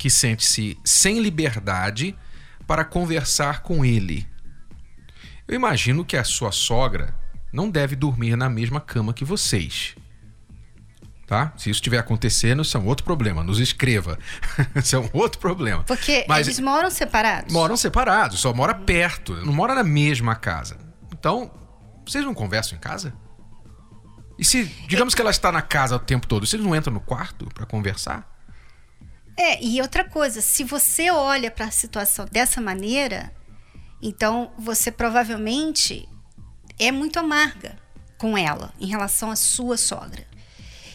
que 0.02 0.10
sente-se 0.10 0.80
sem 0.84 1.20
liberdade 1.20 2.18
para 2.66 2.84
conversar 2.84 3.62
com 3.62 3.86
ele. 3.86 4.28
Eu 5.48 5.54
imagino 5.54 6.04
que 6.04 6.18
a 6.18 6.24
sua 6.24 6.52
sogra 6.52 7.14
não 7.54 7.70
deve 7.70 7.96
dormir 7.96 8.36
na 8.36 8.50
mesma 8.50 8.82
cama 8.82 9.14
que 9.14 9.24
vocês. 9.24 9.96
Tá? 11.28 11.54
Se 11.56 11.70
isso 11.70 11.78
estiver 11.78 12.00
acontecendo, 12.00 12.64
isso 12.64 12.76
é 12.76 12.80
um 12.80 12.88
outro 12.88 13.04
problema. 13.04 13.44
Nos 13.44 13.60
escreva. 13.60 14.18
isso 14.76 14.96
é 14.96 15.00
um 15.00 15.10
outro 15.14 15.40
problema. 15.40 15.84
Porque 15.84 16.26
Mas, 16.28 16.48
eles 16.48 16.60
moram 16.60 16.90
separados? 16.90 17.54
Moram 17.54 17.78
separados, 17.78 18.40
só 18.40 18.52
mora 18.52 18.74
perto, 18.74 19.36
não 19.46 19.54
mora 19.54 19.76
na 19.76 19.84
mesma 19.84 20.34
casa. 20.34 20.80
Então, 21.14 21.52
vocês 22.04 22.26
não 22.26 22.34
conversam 22.34 22.76
em 22.76 22.82
casa? 22.82 23.14
E 24.40 24.44
se, 24.44 24.64
digamos 24.88 25.14
que 25.14 25.22
ela 25.22 25.30
está 25.30 25.52
na 25.52 25.62
casa 25.62 25.98
o 25.98 26.00
tempo 26.00 26.26
todo, 26.26 26.48
vocês 26.48 26.60
não 26.60 26.76
entram 26.76 26.92
no 26.92 27.02
quarto 27.02 27.46
para 27.54 27.68
conversar? 27.68 28.41
É, 29.42 29.58
e 29.60 29.82
outra 29.82 30.04
coisa, 30.04 30.40
se 30.40 30.64
você 30.64 31.10
olha 31.10 31.50
para 31.50 31.66
a 31.66 31.72
situação 31.72 32.28
dessa 32.32 32.62
maneira, 32.62 33.34
então 34.00 34.52
você 34.56 34.92
provavelmente 34.92 36.08
é 36.78 36.92
muito 36.92 37.18
amarga 37.18 37.76
com 38.20 38.38
ela 38.38 38.72
em 38.80 38.86
relação 38.86 39.32
à 39.32 39.36
sua 39.36 39.78
sogra. 39.78 40.28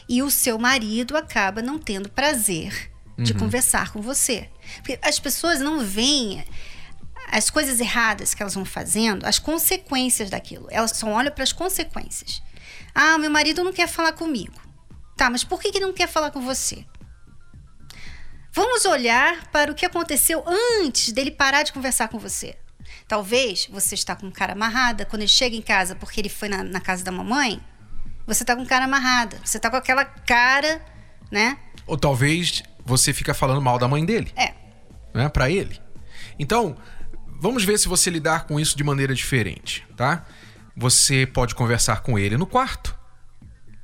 E 0.09 0.23
o 0.23 0.31
seu 0.31 0.61
marido 0.61 1.17
acaba 1.17 1.61
não 1.61 1.77
tendo 1.77 2.09
prazer 2.09 2.93
de 3.19 3.33
uhum. 3.33 3.41
conversar 3.41 3.93
com 3.93 4.01
você. 4.01 4.49
Porque 4.77 4.97
as 5.03 5.19
pessoas 5.19 5.59
não 5.59 5.81
veem 5.81 6.45
as 7.33 7.51
coisas 7.51 7.81
erradas 7.81 8.33
que 8.33 8.45
elas 8.45 8.55
vão 8.55 8.65
fazendo, 8.65 9.27
as 9.27 9.41
consequências 9.41 10.31
daquilo. 10.31 10.69
Elas 10.71 10.93
só 10.93 11.09
olham 11.09 11.33
para 11.33 11.43
as 11.43 11.53
consequências. 11.53 12.41
Ah, 12.95 13.19
meu 13.19 13.29
marido 13.31 13.65
não 13.65 13.73
quer 13.73 13.89
falar 13.89 14.13
comigo. 14.13 14.55
Tá, 15.17 15.29
mas 15.29 15.43
por 15.43 15.61
que 15.61 15.67
ele 15.67 15.81
não 15.81 15.93
quer 15.93 16.07
falar 16.07 16.31
com 16.31 16.41
você? 16.41 16.87
Vamos 18.57 18.87
olhar 18.87 19.51
para 19.53 19.71
o 19.71 19.75
que 19.75 19.85
aconteceu 19.85 20.43
antes 20.81 21.13
dele 21.13 21.31
parar 21.31 21.63
de 21.63 21.75
conversar 21.75 22.09
com 22.09 22.19
você. 22.19 22.57
Talvez 23.07 23.69
você 23.71 23.95
está 23.95 24.17
com 24.17 24.31
cara 24.31 24.55
amarrada 24.55 25.05
quando 25.05 25.21
ele 25.21 25.29
chega 25.29 25.55
em 25.55 25.61
casa 25.61 25.95
porque 25.95 26.23
ele 26.23 26.31
foi 26.31 26.49
na, 26.49 26.65
na 26.65 26.81
casa 26.81 27.05
da 27.05 27.13
mamãe. 27.13 27.61
Você 28.27 28.45
está 28.45 28.57
com 28.57 28.65
cara 28.65 28.87
amarrada. 28.87 29.39
Você 29.45 29.59
está 29.59 29.69
com 29.69 29.77
aquela 29.77 30.07
cara, 30.07 30.83
né? 31.31 31.59
Ou 31.87 31.99
talvez 31.99 32.63
você 32.83 33.13
fica 33.13 33.35
falando 33.35 33.61
mal 33.61 33.79
da 33.79 33.87
mãe 33.87 34.07
dele. 34.07 34.33
É. 34.35 34.55
Né? 35.13 35.29
Para 35.29 35.51
ele. 35.51 35.79
Então, 36.39 36.79
vamos 37.39 37.63
ver 37.63 37.79
se 37.79 37.89
você 37.89 38.09
lidar 38.09 38.47
com 38.47 38.59
isso 38.59 38.75
de 38.75 38.83
maneira 38.83 39.15
diferente, 39.15 39.87
tá? 39.95 40.25
Você 40.75 41.27
pode 41.27 41.55
conversar 41.55 42.01
com 42.01 42.19
ele 42.19 42.39
no 42.39 42.47
quarto. 42.47 42.96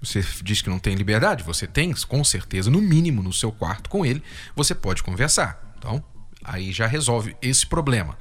Você 0.02 0.24
diz 0.42 0.60
que 0.60 0.68
não 0.68 0.80
tem 0.80 0.96
liberdade, 0.96 1.44
você 1.44 1.66
tem, 1.66 1.94
com 2.08 2.24
certeza, 2.24 2.70
no 2.70 2.80
mínimo 2.80 3.22
no 3.22 3.32
seu 3.32 3.52
quarto 3.52 3.88
com 3.88 4.04
ele, 4.04 4.22
você 4.54 4.74
pode 4.74 5.02
conversar. 5.02 5.74
Então, 5.78 6.02
aí 6.42 6.72
já 6.72 6.86
resolve 6.86 7.36
esse 7.40 7.64
problema. 7.66 8.18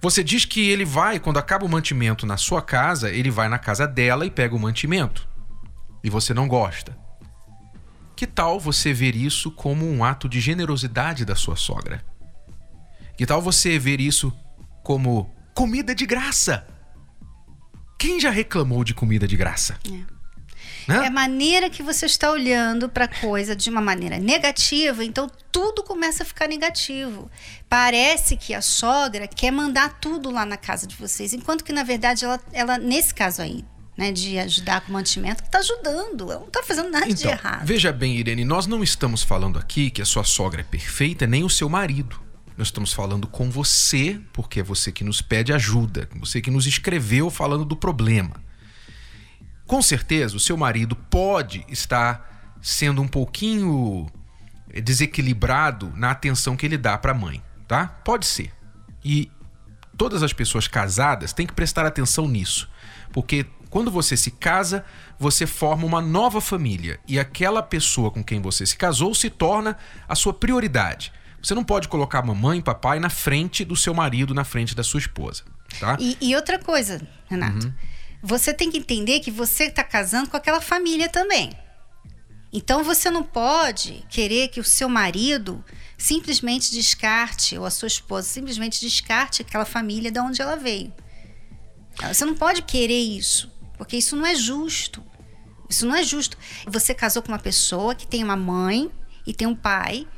Você 0.00 0.22
diz 0.22 0.44
que 0.44 0.68
ele 0.68 0.84
vai, 0.84 1.18
quando 1.18 1.38
acaba 1.38 1.66
o 1.66 1.68
mantimento 1.68 2.24
na 2.24 2.36
sua 2.36 2.62
casa, 2.62 3.10
ele 3.10 3.30
vai 3.30 3.48
na 3.48 3.58
casa 3.58 3.86
dela 3.86 4.24
e 4.24 4.30
pega 4.30 4.54
o 4.54 4.60
mantimento. 4.60 5.26
E 6.04 6.08
você 6.08 6.32
não 6.32 6.46
gosta. 6.46 6.96
Que 8.14 8.28
tal 8.28 8.60
você 8.60 8.92
ver 8.92 9.16
isso 9.16 9.50
como 9.50 9.90
um 9.90 10.04
ato 10.04 10.28
de 10.28 10.40
generosidade 10.40 11.24
da 11.24 11.34
sua 11.34 11.56
sogra? 11.56 12.04
Que 13.16 13.26
tal 13.26 13.42
você 13.42 13.76
ver 13.76 14.00
isso 14.00 14.32
como 14.84 15.34
comida 15.52 15.94
de 15.94 16.06
graça? 16.06 16.64
Quem 17.98 18.20
já 18.20 18.30
reclamou 18.30 18.84
de 18.84 18.94
comida 18.94 19.26
de 19.26 19.36
graça? 19.36 19.78
É. 19.90 20.13
Né? 20.86 21.04
É 21.04 21.06
a 21.06 21.10
maneira 21.10 21.70
que 21.70 21.82
você 21.82 22.06
está 22.06 22.30
olhando 22.30 22.88
para 22.88 23.06
a 23.06 23.08
coisa 23.08 23.56
de 23.56 23.70
uma 23.70 23.80
maneira 23.80 24.18
negativa, 24.18 25.04
então 25.04 25.30
tudo 25.50 25.82
começa 25.82 26.22
a 26.22 26.26
ficar 26.26 26.48
negativo. 26.48 27.30
Parece 27.68 28.36
que 28.36 28.52
a 28.52 28.60
sogra 28.60 29.26
quer 29.26 29.50
mandar 29.50 29.98
tudo 30.00 30.30
lá 30.30 30.44
na 30.44 30.56
casa 30.56 30.86
de 30.86 30.94
vocês, 30.96 31.32
enquanto 31.32 31.64
que 31.64 31.72
na 31.72 31.82
verdade 31.82 32.24
ela, 32.24 32.40
ela 32.52 32.78
nesse 32.78 33.14
caso 33.14 33.40
aí, 33.40 33.64
né, 33.96 34.12
de 34.12 34.38
ajudar 34.38 34.80
com 34.82 34.90
o 34.90 34.92
mantimento, 34.92 35.42
está 35.42 35.58
ajudando, 35.58 36.30
ela 36.30 36.40
não 36.40 36.48
está 36.48 36.62
fazendo 36.62 36.90
nada 36.90 37.06
então, 37.06 37.16
de 37.16 37.28
errado. 37.28 37.64
Veja 37.64 37.92
bem, 37.92 38.16
Irene, 38.16 38.44
nós 38.44 38.66
não 38.66 38.82
estamos 38.82 39.22
falando 39.22 39.58
aqui 39.58 39.90
que 39.90 40.02
a 40.02 40.04
sua 40.04 40.24
sogra 40.24 40.60
é 40.60 40.64
perfeita, 40.64 41.26
nem 41.26 41.44
o 41.44 41.50
seu 41.50 41.68
marido. 41.68 42.20
Nós 42.56 42.68
estamos 42.68 42.92
falando 42.92 43.26
com 43.26 43.50
você, 43.50 44.20
porque 44.32 44.60
é 44.60 44.62
você 44.62 44.92
que 44.92 45.02
nos 45.02 45.20
pede 45.20 45.52
ajuda, 45.52 46.08
você 46.14 46.40
que 46.40 46.50
nos 46.50 46.66
escreveu 46.66 47.28
falando 47.30 47.64
do 47.64 47.76
problema. 47.76 48.42
Com 49.66 49.80
certeza, 49.80 50.36
o 50.36 50.40
seu 50.40 50.56
marido 50.56 50.94
pode 50.94 51.64
estar 51.68 52.56
sendo 52.60 53.00
um 53.00 53.08
pouquinho 53.08 54.10
desequilibrado 54.82 55.92
na 55.94 56.10
atenção 56.10 56.56
que 56.56 56.66
ele 56.66 56.78
dá 56.78 56.98
para 56.98 57.12
a 57.12 57.14
mãe, 57.14 57.42
tá? 57.66 57.86
Pode 57.86 58.26
ser. 58.26 58.52
E 59.04 59.30
todas 59.96 60.22
as 60.22 60.32
pessoas 60.32 60.66
casadas 60.66 61.32
têm 61.32 61.46
que 61.46 61.52
prestar 61.52 61.86
atenção 61.86 62.26
nisso, 62.26 62.68
porque 63.12 63.46
quando 63.70 63.90
você 63.90 64.16
se 64.16 64.30
casa, 64.30 64.84
você 65.18 65.46
forma 65.46 65.84
uma 65.84 66.00
nova 66.00 66.40
família 66.40 67.00
e 67.08 67.18
aquela 67.18 67.62
pessoa 67.62 68.10
com 68.10 68.22
quem 68.22 68.40
você 68.40 68.64
se 68.64 68.76
casou 68.76 69.14
se 69.14 69.28
torna 69.28 69.76
a 70.08 70.14
sua 70.14 70.32
prioridade. 70.32 71.12
Você 71.42 71.54
não 71.54 71.64
pode 71.64 71.88
colocar 71.88 72.22
mamãe 72.22 72.58
e 72.58 72.62
papai 72.62 72.98
na 72.98 73.10
frente 73.10 73.64
do 73.64 73.76
seu 73.76 73.92
marido, 73.92 74.32
na 74.32 74.44
frente 74.44 74.74
da 74.74 74.82
sua 74.82 75.00
esposa, 75.00 75.42
tá? 75.80 75.96
E, 76.00 76.16
e 76.20 76.34
outra 76.34 76.58
coisa, 76.58 77.06
Renato. 77.28 77.66
Uhum 77.66 77.93
você 78.26 78.54
tem 78.54 78.70
que 78.70 78.78
entender 78.78 79.20
que 79.20 79.30
você 79.30 79.64
está 79.64 79.84
casando 79.84 80.30
com 80.30 80.36
aquela 80.38 80.62
família 80.62 81.10
também. 81.10 81.54
Então 82.50 82.82
você 82.82 83.10
não 83.10 83.22
pode 83.22 84.02
querer 84.08 84.48
que 84.48 84.58
o 84.58 84.64
seu 84.64 84.88
marido 84.88 85.62
simplesmente 85.98 86.70
descarte, 86.70 87.58
ou 87.58 87.66
a 87.66 87.70
sua 87.70 87.86
esposa 87.86 88.26
simplesmente 88.26 88.80
descarte 88.80 89.42
aquela 89.42 89.66
família 89.66 90.10
de 90.10 90.18
onde 90.18 90.40
ela 90.40 90.56
veio. 90.56 90.90
Você 92.08 92.24
não 92.24 92.34
pode 92.34 92.62
querer 92.62 92.98
isso, 92.98 93.52
porque 93.76 93.98
isso 93.98 94.16
não 94.16 94.24
é 94.24 94.34
justo. 94.34 95.04
Isso 95.68 95.84
não 95.86 95.94
é 95.94 96.02
justo. 96.02 96.38
Você 96.66 96.94
casou 96.94 97.22
com 97.22 97.28
uma 97.28 97.38
pessoa 97.38 97.94
que 97.94 98.06
tem 98.06 98.24
uma 98.24 98.36
mãe 98.36 98.90
e 99.26 99.34
tem 99.34 99.46
um 99.46 99.54
pai, 99.54 100.08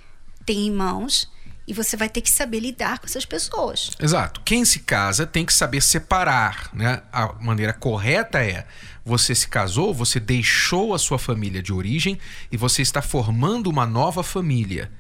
tem 0.45 0.67
irmãos, 0.67 1.29
e 1.67 1.73
você 1.73 1.97
vai 1.97 2.09
ter 2.09 2.21
que 2.21 2.31
saber 2.31 2.61
lidar 2.61 2.99
com 2.99 3.07
essas 3.07 3.25
pessoas. 3.25 3.91
Exato. 4.01 4.41
Quem 4.45 4.65
se 4.65 4.81
casa 4.81 5.27
tem 5.27 5.45
que 5.45 5.53
saber 5.53 5.83
separar, 5.83 6.71
né? 6.73 7.03
A 7.13 7.33
maneira 7.41 7.73
correta 7.73 8.39
é 8.39 8.67
você 9.05 9.35
se 9.35 9.49
casou, 9.49 9.93
você 9.93 10.21
deixou 10.21 10.95
a 10.95 10.99
sua 10.99 11.19
família 11.19 11.63
de 11.63 11.73
origem 11.73 12.19
e 12.51 12.57
você 12.57 12.83
está 12.83 13.03
formando 13.03 13.69
uma 13.69 13.87
nova 13.87 14.23
família. 14.23 14.91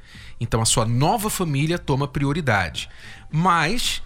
Então 0.40 0.60
a 0.60 0.66
sua 0.66 0.84
nova 0.84 1.30
família 1.30 1.78
toma 1.78 2.08
prioridade. 2.08 2.88
Mas 3.30 4.02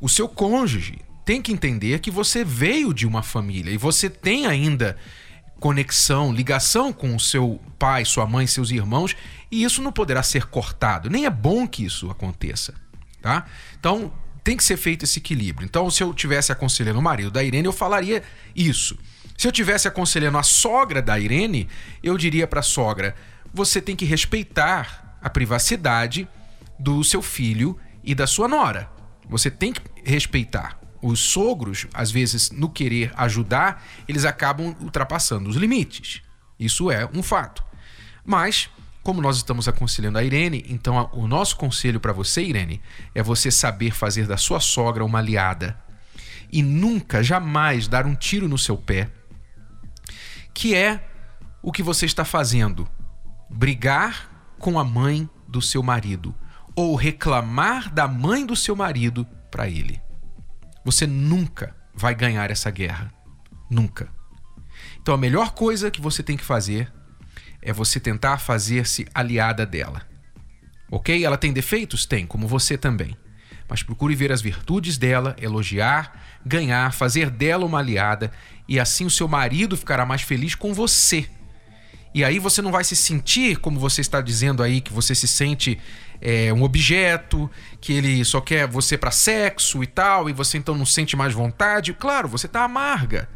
o 0.00 0.08
seu 0.08 0.28
cônjuge 0.28 1.00
tem 1.24 1.42
que 1.42 1.52
entender 1.52 1.98
que 2.00 2.10
você 2.10 2.42
veio 2.42 2.94
de 2.94 3.06
uma 3.06 3.22
família 3.22 3.70
e 3.70 3.76
você 3.76 4.08
tem 4.08 4.46
ainda 4.46 4.96
conexão, 5.60 6.32
ligação 6.32 6.92
com 6.92 7.14
o 7.14 7.20
seu 7.20 7.60
pai, 7.78 8.04
sua 8.04 8.26
mãe, 8.26 8.46
seus 8.46 8.70
irmãos, 8.70 9.16
e 9.50 9.64
isso 9.64 9.82
não 9.82 9.92
poderá 9.92 10.22
ser 10.22 10.46
cortado. 10.46 11.08
Nem 11.08 11.26
é 11.26 11.30
bom 11.30 11.66
que 11.66 11.84
isso 11.84 12.10
aconteça, 12.10 12.74
tá? 13.20 13.46
Então, 13.78 14.12
tem 14.44 14.56
que 14.56 14.64
ser 14.64 14.76
feito 14.76 15.04
esse 15.04 15.18
equilíbrio. 15.18 15.66
Então, 15.66 15.90
se 15.90 16.02
eu 16.02 16.14
tivesse 16.14 16.52
aconselhando 16.52 16.98
o 16.98 17.02
marido 17.02 17.30
da 17.30 17.42
Irene, 17.42 17.66
eu 17.66 17.72
falaria 17.72 18.22
isso. 18.54 18.98
Se 19.36 19.46
eu 19.46 19.52
tivesse 19.52 19.86
aconselhando 19.86 20.38
a 20.38 20.42
sogra 20.42 21.00
da 21.00 21.18
Irene, 21.18 21.68
eu 22.02 22.16
diria 22.16 22.46
para 22.46 22.60
a 22.60 22.62
sogra: 22.62 23.14
você 23.52 23.80
tem 23.80 23.94
que 23.94 24.04
respeitar 24.04 25.18
a 25.22 25.30
privacidade 25.30 26.28
do 26.78 27.02
seu 27.04 27.22
filho 27.22 27.78
e 28.02 28.14
da 28.14 28.26
sua 28.26 28.48
nora. 28.48 28.90
Você 29.28 29.50
tem 29.50 29.72
que 29.72 29.82
respeitar 30.04 30.78
os 31.02 31.20
sogros, 31.20 31.86
às 31.94 32.10
vezes, 32.10 32.50
no 32.50 32.68
querer 32.68 33.12
ajudar, 33.16 33.84
eles 34.08 34.24
acabam 34.24 34.74
ultrapassando 34.80 35.48
os 35.48 35.56
limites. 35.56 36.22
Isso 36.58 36.90
é 36.90 37.08
um 37.14 37.22
fato. 37.22 37.62
Mas, 38.24 38.68
como 39.08 39.22
nós 39.22 39.38
estamos 39.38 39.66
aconselhando 39.66 40.18
a 40.18 40.22
Irene, 40.22 40.62
então 40.68 41.08
o 41.14 41.26
nosso 41.26 41.56
conselho 41.56 41.98
para 41.98 42.12
você, 42.12 42.42
Irene, 42.42 42.78
é 43.14 43.22
você 43.22 43.50
saber 43.50 43.90
fazer 43.90 44.26
da 44.26 44.36
sua 44.36 44.60
sogra 44.60 45.02
uma 45.02 45.18
aliada 45.18 45.82
e 46.52 46.62
nunca, 46.62 47.22
jamais 47.22 47.88
dar 47.88 48.04
um 48.04 48.14
tiro 48.14 48.46
no 48.46 48.58
seu 48.58 48.76
pé, 48.76 49.10
que 50.52 50.74
é 50.74 51.08
o 51.62 51.72
que 51.72 51.82
você 51.82 52.04
está 52.04 52.22
fazendo: 52.22 52.86
brigar 53.48 54.54
com 54.58 54.78
a 54.78 54.84
mãe 54.84 55.26
do 55.48 55.62
seu 55.62 55.82
marido 55.82 56.34
ou 56.76 56.94
reclamar 56.94 57.90
da 57.90 58.06
mãe 58.06 58.44
do 58.44 58.54
seu 58.54 58.76
marido 58.76 59.26
para 59.50 59.66
ele. 59.66 60.02
Você 60.84 61.06
nunca 61.06 61.74
vai 61.94 62.14
ganhar 62.14 62.50
essa 62.50 62.70
guerra. 62.70 63.10
Nunca. 63.70 64.10
Então 65.00 65.14
a 65.14 65.18
melhor 65.18 65.52
coisa 65.52 65.90
que 65.90 66.02
você 66.02 66.22
tem 66.22 66.36
que 66.36 66.44
fazer 66.44 66.92
é 67.62 67.72
você 67.72 67.98
tentar 67.98 68.38
fazer-se 68.38 69.06
aliada 69.14 69.66
dela. 69.66 70.02
Ok? 70.90 71.24
Ela 71.24 71.36
tem 71.36 71.52
defeitos? 71.52 72.06
Tem, 72.06 72.26
como 72.26 72.46
você 72.46 72.78
também. 72.78 73.16
Mas 73.68 73.82
procure 73.82 74.14
ver 74.14 74.32
as 74.32 74.40
virtudes 74.40 74.96
dela, 74.96 75.36
elogiar, 75.40 76.38
ganhar, 76.44 76.92
fazer 76.92 77.30
dela 77.30 77.66
uma 77.66 77.78
aliada, 77.78 78.32
e 78.66 78.80
assim 78.80 79.04
o 79.04 79.10
seu 79.10 79.28
marido 79.28 79.76
ficará 79.76 80.06
mais 80.06 80.22
feliz 80.22 80.54
com 80.54 80.72
você. 80.72 81.28
E 82.14 82.24
aí 82.24 82.38
você 82.38 82.62
não 82.62 82.72
vai 82.72 82.84
se 82.84 82.96
sentir, 82.96 83.58
como 83.58 83.78
você 83.78 84.00
está 84.00 84.20
dizendo 84.22 84.62
aí, 84.62 84.80
que 84.80 84.92
você 84.92 85.14
se 85.14 85.28
sente 85.28 85.78
é, 86.20 86.52
um 86.52 86.62
objeto, 86.62 87.50
que 87.80 87.92
ele 87.92 88.24
só 88.24 88.40
quer 88.40 88.66
você 88.66 88.96
para 88.96 89.10
sexo 89.10 89.82
e 89.82 89.86
tal, 89.86 90.30
e 90.30 90.32
você 90.32 90.56
então 90.56 90.74
não 90.74 90.86
sente 90.86 91.14
mais 91.16 91.34
vontade. 91.34 91.92
Claro, 91.92 92.28
você 92.28 92.48
tá 92.48 92.64
amarga. 92.64 93.28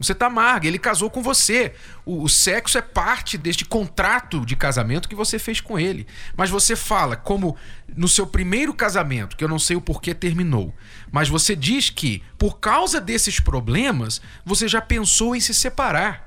Você 0.00 0.14
tá 0.14 0.26
amarga, 0.26 0.66
ele 0.66 0.78
casou 0.78 1.10
com 1.10 1.22
você. 1.22 1.74
O, 2.06 2.22
o, 2.22 2.28
sexo 2.28 2.78
é 2.78 2.82
parte 2.82 3.36
deste 3.36 3.66
contrato 3.66 4.46
de 4.46 4.56
casamento 4.56 5.06
que 5.06 5.14
você 5.14 5.38
fez 5.38 5.60
com 5.60 5.78
ele. 5.78 6.06
Mas 6.34 6.48
você 6.48 6.74
fala, 6.74 7.16
como 7.16 7.54
no 7.94 8.08
seu 8.08 8.26
primeiro 8.26 8.72
casamento, 8.72 9.36
que 9.36 9.44
eu 9.44 9.48
não 9.48 9.58
sei 9.58 9.76
o 9.76 9.80
porquê 9.80 10.14
terminou, 10.14 10.74
mas 11.12 11.28
você 11.28 11.54
diz 11.54 11.90
que, 11.90 12.22
por 12.38 12.58
causa 12.58 12.98
desses 12.98 13.38
problemas, 13.40 14.22
você 14.42 14.66
já 14.66 14.80
pensou 14.80 15.36
em 15.36 15.40
se 15.40 15.52
separar. 15.52 16.26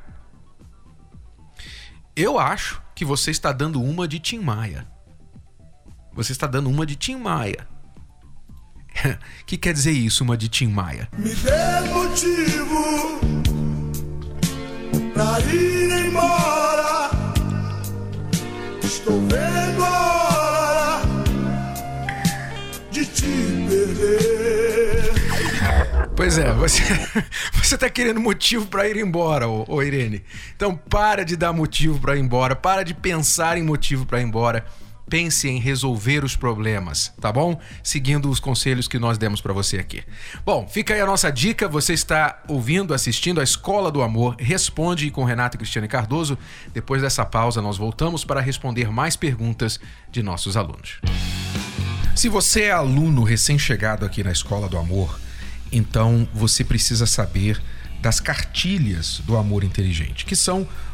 Eu 2.15 2.38
acho 2.38 2.80
que 2.94 3.03
você 3.03 3.32
está 3.32 3.51
dando 3.51 3.82
uma 3.82 4.08
de 4.08 4.20
Tim 4.20 4.38
Maia. 4.38 4.88
Você 6.13 6.32
está 6.32 6.46
dando 6.46 6.70
uma 6.70 6.86
de 6.86 6.96
Tim 6.96 7.15
Maia. 7.15 7.68
O 9.42 9.46
que 9.48 9.58
quer 9.58 9.74
dizer 9.74 9.94
isso, 9.94 10.24
uma 10.24 10.38
de 10.38 10.48
Tim 10.48 10.68
Maia? 10.68 11.10
Me 11.18 11.34
dê 11.34 11.89
motivo 11.89 13.42
pra 15.13 15.39
ir 15.41 16.08
embora. 16.08 17.12
Estou 18.84 19.22
vendo 19.22 19.84
a 19.84 20.15
hora 20.25 21.01
de 22.91 23.05
te 23.05 23.65
perder. 23.70 25.13
Pois 26.15 26.38
é, 26.38 26.51
você, 26.53 26.84
você 27.53 27.77
tá 27.77 27.89
querendo 27.89 28.20
motivo 28.20 28.65
para 28.67 28.88
ir 28.88 28.98
embora, 28.98 29.48
ô, 29.48 29.65
ô 29.67 29.82
Irene. 29.82 30.24
Então 30.55 30.75
para 30.75 31.24
de 31.24 31.36
dar 31.36 31.53
motivo 31.53 32.00
para 32.00 32.15
ir 32.15 32.20
embora, 32.20 32.55
para 32.55 32.84
de 32.84 32.93
pensar 32.93 33.58
em 33.58 33.63
motivo 33.63 34.05
para 34.05 34.20
ir 34.20 34.24
embora 34.24 34.65
pense 35.13 35.48
em 35.48 35.60
resolver 35.60 36.25
os 36.25 36.36
problemas, 36.36 37.13
tá 37.22 37.32
bom? 37.32 37.62
Seguindo 37.84 38.32
os 38.32 38.39
conselhos 38.39 38.88
que 38.88 38.98
nós 38.98 39.15
demos 39.15 39.41
para 39.41 39.53
você 39.53 39.77
aqui. 39.77 40.03
Bom, 40.43 40.67
fica 40.67 40.96
aí 40.96 41.01
a 41.01 41.05
nossa 41.05 41.32
dica. 41.32 41.67
Você 41.67 41.93
está 41.93 42.41
ouvindo, 42.48 42.96
assistindo 42.96 43.39
a 43.39 43.43
Escola 43.43 43.91
do 43.91 44.01
Amor. 44.01 44.36
Responde 44.39 45.12
com 45.12 45.24
Renato 45.24 45.55
e 45.55 45.60
Cristiane 45.60 45.88
Cardoso. 45.88 46.36
Depois 46.74 47.03
dessa 47.03 47.24
pausa, 47.24 47.62
nós 47.62 47.77
voltamos 47.77 48.25
para 48.25 48.41
responder 48.41 48.89
mais 48.89 49.15
perguntas 49.15 49.79
de 50.12 50.24
nossos 50.24 50.58
alunos. 50.58 51.00
Se 52.15 52.27
você 52.27 52.63
é 52.63 52.72
aluno 52.72 53.22
recém-chegado 53.22 54.08
aqui 54.08 54.24
na 54.24 54.32
Escola 54.32 54.67
do 54.67 54.79
Amor, 54.79 55.20
então 55.72 56.27
você 56.34 56.63
precisa 56.63 57.05
saber 57.05 57.62
das 58.01 58.20
cartilhas 58.20 59.20
do 59.20 59.38
amor 59.38 59.63
inteligente, 59.63 60.25
que 60.25 60.36
são 60.36 60.67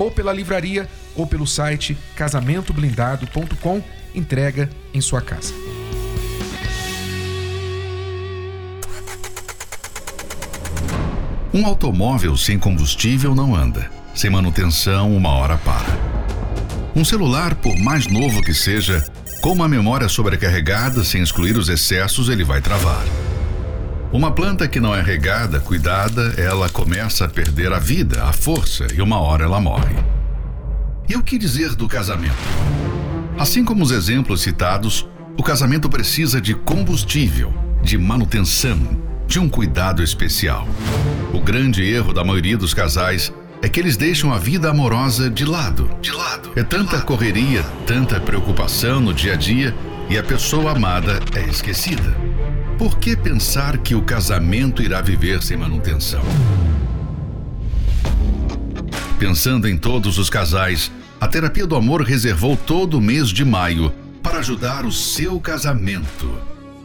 Ou 0.00 0.10
pela 0.10 0.32
livraria 0.32 0.88
ou 1.14 1.26
pelo 1.26 1.46
site 1.46 1.96
casamentoblindado.com, 2.16 3.82
entrega 4.14 4.70
em 4.94 5.00
sua 5.00 5.20
casa. 5.20 5.52
Um 11.52 11.66
automóvel 11.66 12.34
sem 12.36 12.58
combustível 12.58 13.34
não 13.34 13.54
anda. 13.54 13.90
Sem 14.14 14.30
manutenção, 14.30 15.14
uma 15.14 15.30
hora 15.32 15.58
para. 15.58 15.98
Um 16.96 17.04
celular, 17.04 17.54
por 17.56 17.78
mais 17.78 18.06
novo 18.06 18.42
que 18.42 18.54
seja, 18.54 19.04
com 19.42 19.52
uma 19.52 19.68
memória 19.68 20.08
sobrecarregada, 20.08 21.04
sem 21.04 21.22
excluir 21.22 21.58
os 21.58 21.68
excessos, 21.68 22.28
ele 22.28 22.44
vai 22.44 22.60
travar. 22.60 23.04
Uma 24.12 24.32
planta 24.32 24.66
que 24.66 24.80
não 24.80 24.92
é 24.92 25.00
regada, 25.00 25.60
cuidada, 25.60 26.34
ela 26.36 26.68
começa 26.68 27.26
a 27.26 27.28
perder 27.28 27.72
a 27.72 27.78
vida, 27.78 28.24
a 28.24 28.32
força 28.32 28.88
e 28.92 29.00
uma 29.00 29.20
hora 29.20 29.44
ela 29.44 29.60
morre. 29.60 29.94
E 31.08 31.14
o 31.14 31.22
que 31.22 31.38
dizer 31.38 31.76
do 31.76 31.86
casamento? 31.86 32.34
Assim 33.38 33.64
como 33.64 33.84
os 33.84 33.92
exemplos 33.92 34.40
citados, 34.40 35.06
o 35.38 35.44
casamento 35.44 35.88
precisa 35.88 36.40
de 36.40 36.54
combustível, 36.54 37.54
de 37.84 37.96
manutenção, 37.96 38.78
de 39.28 39.38
um 39.38 39.48
cuidado 39.48 40.02
especial. 40.02 40.66
O 41.32 41.40
grande 41.40 41.84
erro 41.84 42.12
da 42.12 42.24
maioria 42.24 42.58
dos 42.58 42.74
casais 42.74 43.32
é 43.62 43.68
que 43.68 43.78
eles 43.78 43.96
deixam 43.96 44.32
a 44.32 44.38
vida 44.38 44.68
amorosa 44.68 45.30
de 45.30 45.44
lado. 45.44 45.88
De 46.02 46.10
lado. 46.10 46.50
É 46.56 46.64
tanta 46.64 47.00
correria, 47.00 47.62
tanta 47.86 48.18
preocupação 48.18 48.98
no 49.00 49.14
dia 49.14 49.34
a 49.34 49.36
dia 49.36 49.72
e 50.08 50.18
a 50.18 50.22
pessoa 50.22 50.72
amada 50.72 51.20
é 51.36 51.48
esquecida. 51.48 52.29
Por 52.80 52.98
que 52.98 53.14
pensar 53.14 53.76
que 53.76 53.94
o 53.94 54.00
casamento 54.00 54.82
irá 54.82 55.02
viver 55.02 55.42
sem 55.42 55.54
manutenção? 55.54 56.22
Pensando 59.18 59.68
em 59.68 59.76
todos 59.76 60.16
os 60.16 60.30
casais, 60.30 60.90
a 61.20 61.28
Terapia 61.28 61.66
do 61.66 61.76
Amor 61.76 62.00
reservou 62.00 62.56
todo 62.56 62.96
o 62.96 63.00
mês 63.02 63.28
de 63.28 63.44
maio 63.44 63.92
para 64.22 64.38
ajudar 64.38 64.86
o 64.86 64.90
seu 64.92 65.38
casamento. 65.38 66.32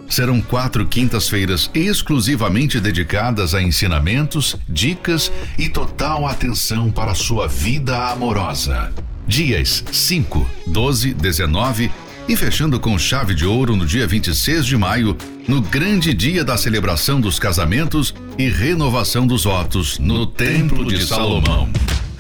Serão 0.10 0.42
quatro 0.42 0.86
quintas-feiras 0.86 1.72
exclusivamente 1.74 2.78
dedicadas 2.82 3.56
a 3.56 3.62
ensinamentos, 3.62 4.58
dicas 4.68 5.32
e 5.58 5.70
total 5.70 6.28
atenção 6.28 6.92
para 6.92 7.12
a 7.12 7.16
sua 7.16 7.48
vida 7.48 8.10
amorosa. 8.10 8.92
Dias 9.26 9.82
5, 9.94 10.46
12, 10.68 11.14
19 11.14 11.90
e 12.28 12.36
fechando 12.36 12.82
com 12.82 12.98
chave 12.98 13.34
de 13.34 13.46
ouro 13.46 13.78
no 13.78 13.86
dia 13.86 14.06
26 14.06 14.66
de 14.66 14.76
maio, 14.76 15.16
no 15.48 15.62
grande 15.62 16.14
dia 16.14 16.44
da 16.44 16.58
celebração 16.58 17.22
dos 17.22 17.38
casamentos 17.38 18.14
e 18.38 18.50
renovação 18.50 19.28
dos 19.28 19.44
votos 19.44 20.00
no 20.00 20.26
Templo 20.26 20.86
de 20.86 21.06
Salomão. 21.06 21.70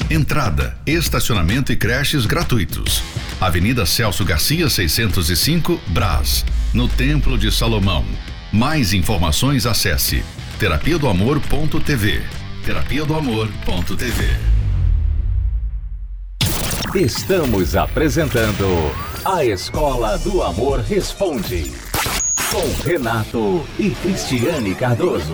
Entrada, 0.10 0.78
estacionamento 0.86 1.72
e 1.72 1.76
creches 1.76 2.26
gratuitos. 2.26 3.02
Avenida 3.42 3.86
Celso 3.86 4.24
Garcia, 4.24 4.70
605, 4.70 5.82
Brás, 5.88 6.46
no 6.74 6.88
Templo 6.88 7.38
de 7.38 7.52
Salomão. 7.52 8.06
Mais 8.52 8.94
informações 8.94 9.66
acesse 9.66 10.24
terapia 10.60 10.98
do 11.00 11.10
amor.tv. 11.10 12.22
Terapia 12.64 13.04
do 13.04 13.16
amor.tv. 13.16 14.56
Estamos 16.94 17.76
apresentando 17.76 18.66
A 19.26 19.44
Escola 19.44 20.18
do 20.20 20.42
Amor 20.42 20.80
Responde 20.80 21.85
com 22.52 22.88
Renato 22.88 23.66
e 23.80 23.90
Cristiane 23.92 24.76
Cardoso. 24.76 25.34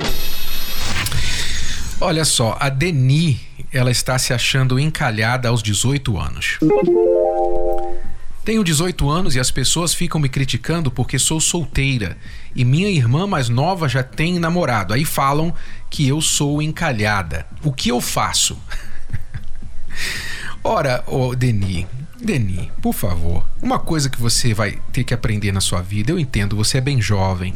Olha 1.99 2.25
só, 2.25 2.57
a 2.59 2.69
Deni, 2.69 3.39
ela 3.71 3.91
está 3.91 4.17
se 4.17 4.33
achando 4.33 4.79
encalhada 4.79 5.49
aos 5.49 5.61
18 5.61 6.17
anos. 6.17 6.57
Tenho 8.43 8.63
18 8.63 9.07
anos 9.09 9.35
e 9.35 9.39
as 9.39 9.51
pessoas 9.51 9.93
ficam 9.93 10.19
me 10.19 10.27
criticando 10.27 10.89
porque 10.89 11.19
sou 11.19 11.39
solteira 11.39 12.17
e 12.55 12.65
minha 12.65 12.89
irmã 12.89 13.27
mais 13.27 13.49
nova 13.49 13.87
já 13.87 14.01
tem 14.01 14.39
namorado. 14.39 14.93
Aí 14.93 15.05
falam 15.05 15.53
que 15.89 16.07
eu 16.07 16.21
sou 16.21 16.61
encalhada. 16.61 17.45
O 17.63 17.71
que 17.71 17.89
eu 17.89 18.01
faço? 18.01 18.57
Ora, 20.63 21.03
oh, 21.05 21.35
Deni, 21.35 21.87
Deni, 22.21 22.71
por 22.81 22.93
favor, 22.93 23.45
uma 23.61 23.79
coisa 23.79 24.09
que 24.09 24.21
você 24.21 24.53
vai 24.53 24.79
ter 24.93 25.03
que 25.03 25.13
aprender 25.13 25.51
na 25.51 25.59
sua 25.59 25.81
vida, 25.81 26.11
eu 26.11 26.19
entendo, 26.19 26.55
você 26.55 26.77
é 26.77 26.81
bem 26.81 27.01
jovem, 27.01 27.55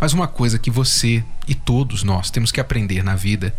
mas 0.00 0.12
uma 0.12 0.28
coisa 0.28 0.58
que 0.58 0.70
você 0.70 1.24
e 1.48 1.54
todos 1.54 2.02
nós 2.02 2.30
temos 2.30 2.52
que 2.52 2.60
aprender 2.60 3.02
na 3.02 3.16
vida 3.16 3.54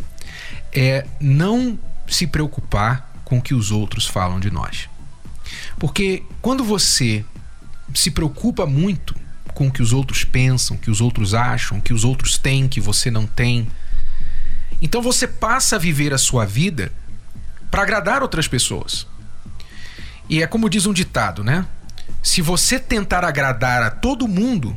é 0.74 1.06
não 1.20 1.78
se 2.08 2.26
preocupar 2.26 3.12
com 3.26 3.40
o 3.40 3.42
que 3.42 3.54
os 3.54 3.72
outros 3.72 4.06
falam 4.06 4.40
de 4.40 4.50
nós. 4.50 4.90
Porque 5.78 6.24
quando 6.42 6.64
você 6.64 7.26
se 7.94 8.12
preocupa 8.12 8.66
muito 8.66 9.16
com 9.54 9.68
o 9.68 9.72
que 9.72 9.82
os 9.82 9.92
outros 9.92 10.24
pensam, 10.24 10.78
que 10.78 10.92
os 10.92 11.02
outros 11.02 11.34
acham, 11.34 11.82
que 11.82 11.94
os 11.94 12.04
outros 12.04 12.38
têm, 12.38 12.68
que 12.68 12.80
você 12.80 13.12
não 13.12 13.26
tem, 13.26 13.68
então 14.82 15.02
você 15.02 15.28
passa 15.28 15.76
a 15.76 15.80
viver 15.80 16.14
a 16.14 16.18
sua 16.18 16.46
vida 16.46 16.92
para 17.70 17.82
agradar 17.82 18.22
outras 18.22 18.48
pessoas. 18.48 19.08
E 20.30 20.42
é 20.42 20.48
como 20.48 20.70
diz 20.70 20.86
um 20.86 20.94
ditado, 20.94 21.44
né? 21.44 21.66
Se 22.22 22.42
você 22.42 22.80
tentar 22.80 23.24
agradar 23.24 23.84
a 23.84 23.90
todo 23.90 24.28
mundo, 24.28 24.76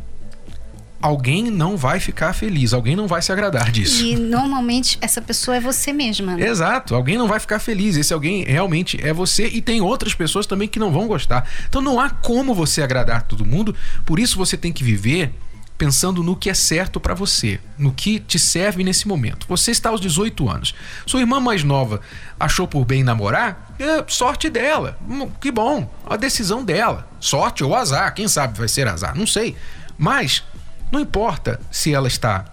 alguém 1.00 1.50
não 1.50 1.76
vai 1.76 1.98
ficar 1.98 2.32
feliz, 2.32 2.72
alguém 2.72 2.94
não 2.94 3.08
vai 3.08 3.22
se 3.22 3.32
agradar 3.32 3.70
disso. 3.70 4.04
E 4.04 4.16
normalmente 4.16 4.98
essa 5.00 5.20
pessoa 5.22 5.56
é 5.56 5.60
você 5.60 5.92
mesma. 5.92 6.36
Né? 6.36 6.46
Exato, 6.46 6.94
alguém 6.94 7.16
não 7.16 7.26
vai 7.26 7.40
ficar 7.40 7.58
feliz. 7.58 7.96
Esse 7.96 8.12
alguém 8.12 8.44
realmente 8.44 8.98
é 9.02 9.12
você 9.12 9.46
e 9.48 9.62
tem 9.62 9.80
outras 9.80 10.14
pessoas 10.14 10.46
também 10.46 10.68
que 10.68 10.78
não 10.78 10.92
vão 10.92 11.06
gostar. 11.06 11.48
Então 11.68 11.80
não 11.80 11.98
há 11.98 12.10
como 12.10 12.54
você 12.54 12.82
agradar 12.82 13.22
todo 13.22 13.44
mundo, 13.44 13.74
por 14.04 14.18
isso 14.18 14.36
você 14.36 14.56
tem 14.56 14.72
que 14.72 14.84
viver 14.84 15.32
pensando 15.81 16.23
no 16.23 16.37
que 16.37 16.51
é 16.51 16.53
certo 16.53 17.01
para 17.01 17.14
você, 17.14 17.59
no 17.79 17.90
que 17.90 18.21
te 18.21 18.38
serve 18.38 18.85
nesse 18.85 19.09
momento. 19.09 19.47
Você 19.49 19.71
está 19.71 19.88
aos 19.88 19.99
18 19.99 20.47
anos. 20.47 20.75
Sua 21.07 21.21
irmã 21.21 21.40
mais 21.40 21.64
nova 21.64 22.03
achou 22.38 22.69
por 22.69 22.85
bem 22.85 23.03
namorar? 23.03 23.75
É, 23.79 24.05
sorte 24.07 24.51
dela. 24.51 24.99
Hum, 25.09 25.31
que 25.40 25.51
bom. 25.51 25.90
A 26.07 26.19
decisão 26.19 26.62
dela. 26.62 27.09
Sorte 27.19 27.64
ou 27.64 27.75
azar, 27.75 28.12
quem 28.14 28.29
sabe 28.29 28.59
vai 28.59 28.69
ser 28.69 28.87
azar, 28.87 29.16
não 29.16 29.27
sei. 29.27 29.57
Mas 29.97 30.45
não 30.93 31.01
importa 31.01 31.59
se 31.71 31.95
ela 31.95 32.09
está 32.09 32.45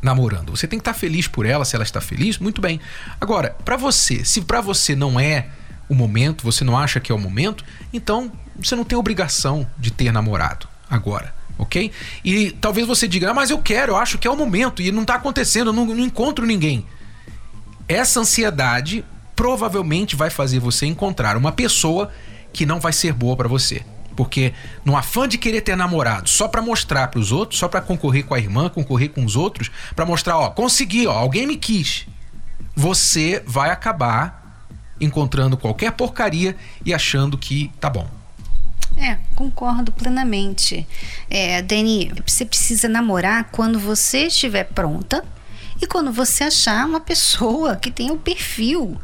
namorando. 0.00 0.56
Você 0.56 0.68
tem 0.68 0.78
que 0.78 0.82
estar 0.82 0.94
feliz 0.94 1.26
por 1.26 1.46
ela, 1.46 1.64
se 1.64 1.74
ela 1.74 1.82
está 1.82 2.00
feliz, 2.00 2.38
muito 2.38 2.60
bem. 2.60 2.80
Agora, 3.20 3.56
para 3.64 3.76
você, 3.76 4.24
se 4.24 4.42
para 4.42 4.60
você 4.60 4.94
não 4.94 5.18
é 5.18 5.48
o 5.88 5.94
momento, 5.94 6.44
você 6.44 6.62
não 6.62 6.78
acha 6.78 7.00
que 7.00 7.10
é 7.10 7.14
o 7.14 7.18
momento, 7.18 7.64
então 7.92 8.30
você 8.54 8.76
não 8.76 8.84
tem 8.84 8.96
obrigação 8.96 9.68
de 9.76 9.90
ter 9.90 10.12
namorado 10.12 10.68
agora, 10.88 11.34
ok? 11.58 11.90
E 12.24 12.50
talvez 12.52 12.86
você 12.86 13.06
diga, 13.06 13.30
ah, 13.30 13.34
mas 13.34 13.50
eu 13.50 13.58
quero, 13.58 13.92
eu 13.92 13.96
acho 13.96 14.18
que 14.18 14.26
é 14.26 14.30
o 14.30 14.36
momento 14.36 14.82
e 14.82 14.90
não 14.92 15.02
está 15.02 15.14
acontecendo, 15.14 15.68
eu 15.68 15.72
não, 15.72 15.86
não 15.86 16.04
encontro 16.04 16.46
ninguém. 16.46 16.86
Essa 17.88 18.20
ansiedade 18.20 19.04
provavelmente 19.36 20.16
vai 20.16 20.30
fazer 20.30 20.58
você 20.58 20.86
encontrar 20.86 21.36
uma 21.36 21.52
pessoa 21.52 22.10
que 22.52 22.64
não 22.64 22.78
vai 22.78 22.92
ser 22.92 23.12
boa 23.12 23.36
para 23.36 23.48
você 23.48 23.84
Porque 24.14 24.54
no 24.84 24.96
afã 24.96 25.28
de 25.28 25.36
querer 25.36 25.60
ter 25.60 25.76
namorado, 25.76 26.28
só 26.28 26.46
para 26.46 26.62
mostrar 26.62 27.08
para 27.08 27.18
os 27.18 27.32
outros, 27.32 27.58
só 27.58 27.66
para 27.68 27.80
concorrer 27.80 28.24
com 28.24 28.34
a 28.34 28.38
irmã, 28.38 28.68
concorrer 28.68 29.10
com 29.10 29.24
os 29.24 29.34
outros, 29.34 29.70
para 29.94 30.06
mostrar, 30.06 30.38
ó, 30.38 30.50
consegui, 30.50 31.06
ó, 31.06 31.12
alguém 31.12 31.46
me 31.46 31.56
quis. 31.56 32.06
Você 32.76 33.42
vai 33.46 33.70
acabar 33.70 34.42
encontrando 35.00 35.56
qualquer 35.56 35.92
porcaria 35.92 36.56
e 36.84 36.94
achando 36.94 37.36
que 37.36 37.70
tá 37.80 37.90
bom. 37.90 38.08
É, 38.96 39.18
concordo 39.34 39.90
plenamente. 39.92 40.86
É, 41.28 41.60
Dani, 41.62 42.12
você 42.26 42.44
precisa 42.44 42.88
namorar 42.88 43.50
quando 43.50 43.78
você 43.78 44.26
estiver 44.26 44.64
pronta 44.64 45.24
e 45.80 45.86
quando 45.86 46.12
você 46.12 46.44
achar 46.44 46.86
uma 46.86 47.00
pessoa 47.00 47.76
que 47.76 47.90
tenha 47.90 48.12
o 48.12 48.18
perfil 48.18 48.96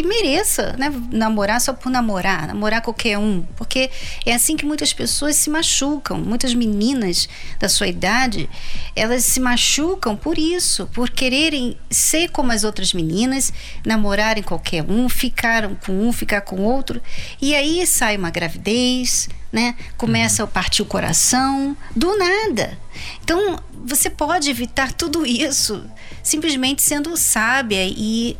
que 0.00 0.06
mereça, 0.06 0.74
né? 0.78 0.90
Namorar 1.12 1.60
só 1.60 1.74
por 1.74 1.90
namorar, 1.90 2.46
namorar 2.48 2.80
qualquer 2.80 3.18
um. 3.18 3.42
Porque 3.54 3.90
é 4.24 4.32
assim 4.32 4.56
que 4.56 4.64
muitas 4.64 4.92
pessoas 4.92 5.36
se 5.36 5.50
machucam. 5.50 6.18
Muitas 6.18 6.54
meninas 6.54 7.28
da 7.58 7.68
sua 7.68 7.86
idade, 7.86 8.48
elas 8.96 9.24
se 9.24 9.38
machucam 9.38 10.16
por 10.16 10.38
isso, 10.38 10.86
por 10.86 11.10
quererem 11.10 11.76
ser 11.90 12.30
como 12.30 12.50
as 12.50 12.64
outras 12.64 12.94
meninas, 12.94 13.52
namorarem 13.84 14.42
qualquer 14.42 14.82
um, 14.88 15.08
ficaram 15.08 15.74
com 15.74 15.92
um, 15.92 16.12
ficar 16.12 16.40
com 16.40 16.62
outro. 16.62 17.02
E 17.40 17.54
aí 17.54 17.86
sai 17.86 18.16
uma 18.16 18.30
gravidez, 18.30 19.28
né? 19.52 19.76
Começa 19.98 20.44
a 20.44 20.46
partir 20.46 20.80
o 20.80 20.86
coração, 20.86 21.76
do 21.94 22.16
nada. 22.16 22.78
Então, 23.22 23.58
você 23.84 24.08
pode 24.08 24.48
evitar 24.48 24.92
tudo 24.92 25.26
isso 25.26 25.84
simplesmente 26.22 26.82
sendo 26.82 27.16
sábia 27.16 27.86
e 27.86 28.36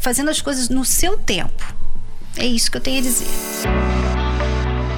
fazendo 0.00 0.30
as 0.30 0.40
coisas 0.40 0.68
no 0.68 0.84
seu 0.84 1.16
tempo. 1.16 1.62
É 2.36 2.46
isso 2.46 2.70
que 2.70 2.78
eu 2.78 2.80
tenho 2.80 2.98
a 2.98 3.02
dizer. 3.02 3.26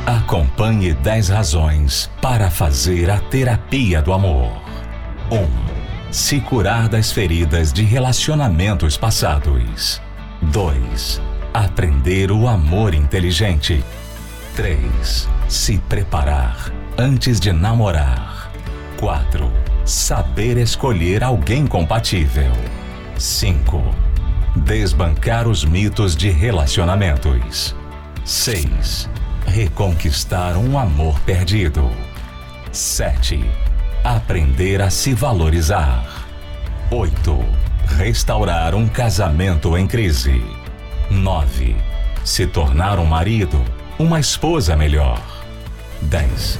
Acompanhe 0.06 0.94
10 0.94 1.28
razões 1.28 2.10
para 2.20 2.50
fazer 2.50 3.10
a 3.10 3.18
terapia 3.18 4.00
do 4.00 4.12
amor. 4.12 4.50
1. 5.30 5.36
Um, 5.36 5.48
se 6.10 6.40
curar 6.40 6.88
das 6.88 7.10
feridas 7.10 7.72
de 7.72 7.82
relacionamentos 7.82 8.96
passados. 8.96 10.00
2. 10.42 11.20
Aprender 11.52 12.30
o 12.30 12.46
amor 12.48 12.94
inteligente. 12.94 13.84
3. 14.54 15.28
Se 15.48 15.78
preparar 15.78 16.72
antes 16.98 17.40
de 17.40 17.52
namorar. 17.52 18.52
4. 18.98 19.50
Saber 19.84 20.58
escolher 20.58 21.24
alguém 21.24 21.66
compatível. 21.66 22.52
5 23.18 24.11
Desbancar 24.54 25.48
os 25.48 25.64
mitos 25.64 26.14
de 26.14 26.30
relacionamentos. 26.30 27.74
6. 28.22 29.08
Reconquistar 29.46 30.58
um 30.58 30.78
amor 30.78 31.18
perdido. 31.20 31.90
7. 32.70 33.42
Aprender 34.04 34.82
a 34.82 34.90
se 34.90 35.14
valorizar. 35.14 36.04
8. 36.90 37.44
Restaurar 37.96 38.74
um 38.74 38.86
casamento 38.86 39.76
em 39.76 39.86
crise. 39.86 40.44
9. 41.10 41.74
Se 42.22 42.46
tornar 42.46 42.98
um 42.98 43.06
marido, 43.06 43.58
uma 43.98 44.20
esposa 44.20 44.76
melhor. 44.76 45.20
10. 46.02 46.58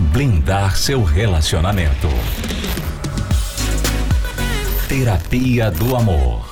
Blindar 0.00 0.76
seu 0.76 1.04
relacionamento. 1.04 2.08
Terapia 4.88 5.70
do 5.70 5.94
Amor 5.94 6.51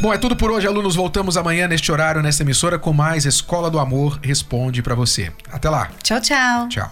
Bom, 0.00 0.12
é 0.12 0.18
tudo 0.18 0.36
por 0.36 0.50
hoje, 0.50 0.66
alunos. 0.66 0.94
Voltamos 0.94 1.36
amanhã 1.36 1.66
neste 1.66 1.90
horário, 1.90 2.22
nesta 2.22 2.42
emissora, 2.42 2.78
com 2.78 2.92
mais 2.92 3.24
Escola 3.24 3.70
do 3.70 3.78
Amor 3.78 4.18
Responde 4.22 4.82
para 4.82 4.94
você. 4.94 5.32
Até 5.50 5.68
lá. 5.68 5.90
Tchau, 6.02 6.20
tchau. 6.20 6.68
Tchau. 6.68 6.90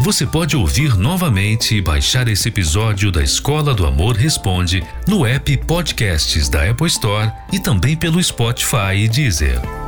Você 0.00 0.26
pode 0.26 0.54
ouvir 0.54 0.98
novamente 0.98 1.76
e 1.76 1.80
baixar 1.80 2.28
esse 2.28 2.48
episódio 2.48 3.10
da 3.10 3.22
Escola 3.22 3.72
do 3.72 3.86
Amor 3.86 4.14
Responde 4.14 4.84
no 5.08 5.24
app 5.24 5.56
Podcasts 5.56 6.50
da 6.50 6.68
Apple 6.68 6.86
Store 6.88 7.32
e 7.50 7.58
também 7.58 7.96
pelo 7.96 8.22
Spotify 8.22 8.96
e 8.96 9.08
Deezer. 9.08 9.83